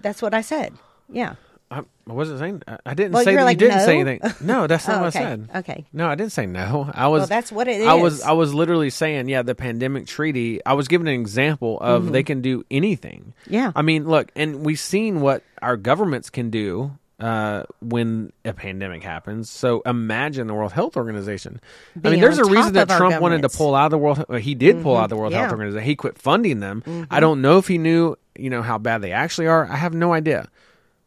[0.00, 0.72] That's what I said.
[1.10, 1.34] Yeah.
[1.70, 2.62] I, I wasn't saying.
[2.66, 4.20] I- I didn't Well, say that like, you didn't say anything.
[4.40, 5.18] No, that's not Oh, what okay.
[5.24, 5.48] I said.
[5.56, 5.84] Okay.
[5.92, 6.90] No, I didn't say no.
[6.94, 7.20] I was.
[7.20, 8.22] Well, that's what it I was.
[8.22, 10.64] I was literally saying, yeah, the pandemic treaty.
[10.64, 12.12] I was giving an example of Mhm.
[12.12, 13.34] they can do anything.
[13.46, 13.72] Yeah.
[13.76, 16.92] I mean, look, and we've seen what our governments can do.
[17.22, 21.60] Uh, when a pandemic happens, so imagine the World Health Organization.
[22.04, 24.24] I mean, there's a reason that Trump wanted to pull out of the World.
[24.40, 24.98] He did pull Mhm.
[24.98, 25.52] out of the World Health Yeah.
[25.52, 25.86] Organization.
[25.86, 26.82] He quit funding them.
[26.84, 27.06] Mhm.
[27.10, 29.68] I don't know if he knew, you know, how bad they actually are.
[29.70, 30.48] I have no idea.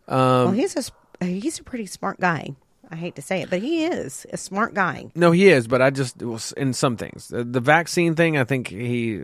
[0.08, 0.76] Um, well, he's
[1.20, 2.52] a he's a pretty smart guy.
[2.92, 5.08] I hate to say it, but he is a smart guy.
[5.16, 6.22] No, he is, but I just
[6.56, 7.28] in some things.
[7.30, 9.20] The, the vaccine thing, I think he.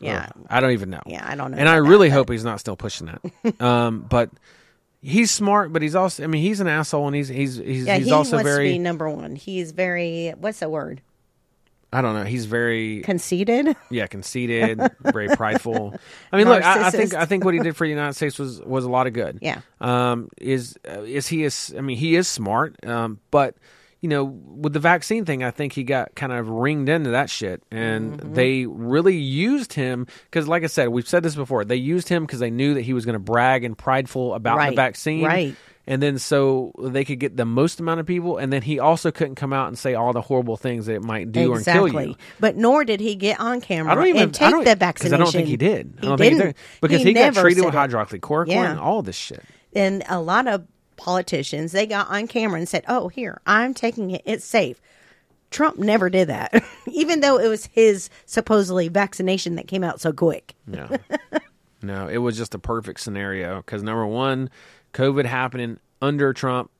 [0.00, 0.28] Yeah.
[0.48, 1.02] I don't even know.
[1.06, 3.60] Yeah, I don't know And I really hope he's not still pushing that.
[3.62, 4.30] um, but
[5.06, 6.24] he's smart, but he's also.
[6.24, 8.54] I mean, he's an asshole, and he's he's he's, yeah, he's he also wants to
[8.54, 8.72] very.
[8.72, 9.36] be number one.
[9.36, 11.00] He's very what's the word?
[11.92, 12.24] I don't know.
[12.24, 13.76] He's very Conceited.
[13.90, 15.94] yeah, conceited, very prideful.
[16.32, 18.38] I mean, look, I, I think I think what he did for the United States
[18.38, 19.38] was was a lot of good.
[19.40, 19.60] Yeah.
[19.80, 21.74] Um, is is he is?
[21.76, 22.84] I mean, he is smart.
[22.84, 23.54] Um, but
[24.00, 27.30] you know, with the vaccine thing, I think he got kind of ringed into that
[27.30, 28.34] shit, and Mm-hmm.
[28.34, 31.64] they really used him because, like I said, we've said this before.
[31.64, 34.68] They used him because they knew that he was going to brag and prideful about
[34.70, 35.56] the vaccine, right.
[35.88, 39.12] And then so they could get the most amount of people, and then he also
[39.12, 41.86] couldn't come out and say all the horrible things that it might do or kill
[41.86, 42.16] you.
[42.40, 44.74] But nor did he get on camera I don't even and take I don't, the
[44.74, 45.14] vaccination.
[45.14, 45.94] I don't think he did.
[45.98, 46.46] I He don't think didn't.
[46.48, 48.70] he did because he, got treated with hydroxychloroquine Yeah.
[48.72, 49.44] and all this shit.
[49.76, 50.66] And a lot of
[50.96, 54.22] politicians, they got on camera and said, "Oh, here, I'm taking it.
[54.24, 54.80] It's safe."
[55.50, 60.12] Trump never did that, even though it was his supposedly vaccination that came out so
[60.12, 60.54] quick.
[60.66, 60.88] No,
[61.82, 64.50] no, it was just a perfect scenario because number one,
[64.92, 66.70] COVID happening under Trump,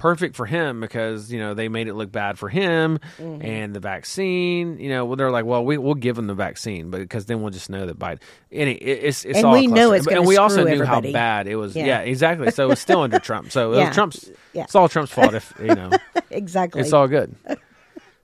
[0.00, 3.44] perfect for him because you know they made it look bad for him Mhm.
[3.44, 4.78] and the vaccine.
[4.80, 7.42] You know, well, they're like, well, we we'll give him the vaccine, but because then
[7.42, 8.20] we'll just know that Biden.
[8.50, 9.94] And it, it's it's And all we know cluster.
[9.96, 11.08] it's and gonna we also knew everybody.
[11.08, 11.76] how bad it was.
[11.76, 11.84] Yeah.
[11.84, 12.50] Yeah, exactly.
[12.50, 13.52] So it's still under Trump.
[13.52, 14.30] So it was Trump's.
[14.54, 14.64] Yeah.
[14.64, 15.90] It's all Trump's fault if you know.
[16.30, 16.80] exactly.
[16.80, 17.34] It's all good.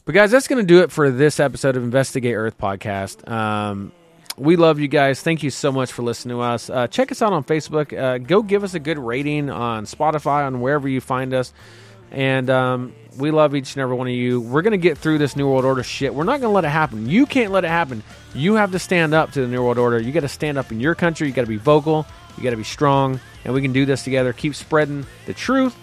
[0.07, 3.29] But guys, that's going to do it for this episode of Investigate Earth podcast.
[3.29, 3.91] Um,
[4.37, 5.23] we love you guys.
[5.23, 6.69] Thank you so much for listening to us.
[6.69, 7.97] Uh, check us out on Facebook.
[7.97, 11.53] Uh, go give us a good rating on Spotify, on wherever you find us.
[12.11, 14.41] And um, we love each and every one of you.
[14.41, 16.15] We're going to get through this New World Order shit.
[16.15, 17.09] We're not going to let it happen.
[17.09, 18.03] You can't let it happen.
[18.35, 20.01] You have to stand up to the New World Order.
[20.01, 21.27] You got to stand up in your country.
[21.27, 22.07] You got to be vocal.
[22.37, 23.21] You got to be strong.
[23.45, 24.33] And we can do this together.
[24.33, 25.75] Keep spreading the truth.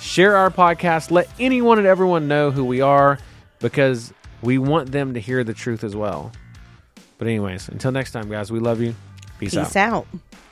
[0.00, 1.10] Share our podcast.
[1.10, 3.18] Let anyone and everyone know who we are
[3.58, 6.32] because we want them to hear the truth as well.
[7.22, 8.96] But, anyways, until next time, guys, we love you.
[9.38, 9.66] Peace, out.
[9.66, 10.08] Peace out.
[10.10, 10.51] Somebody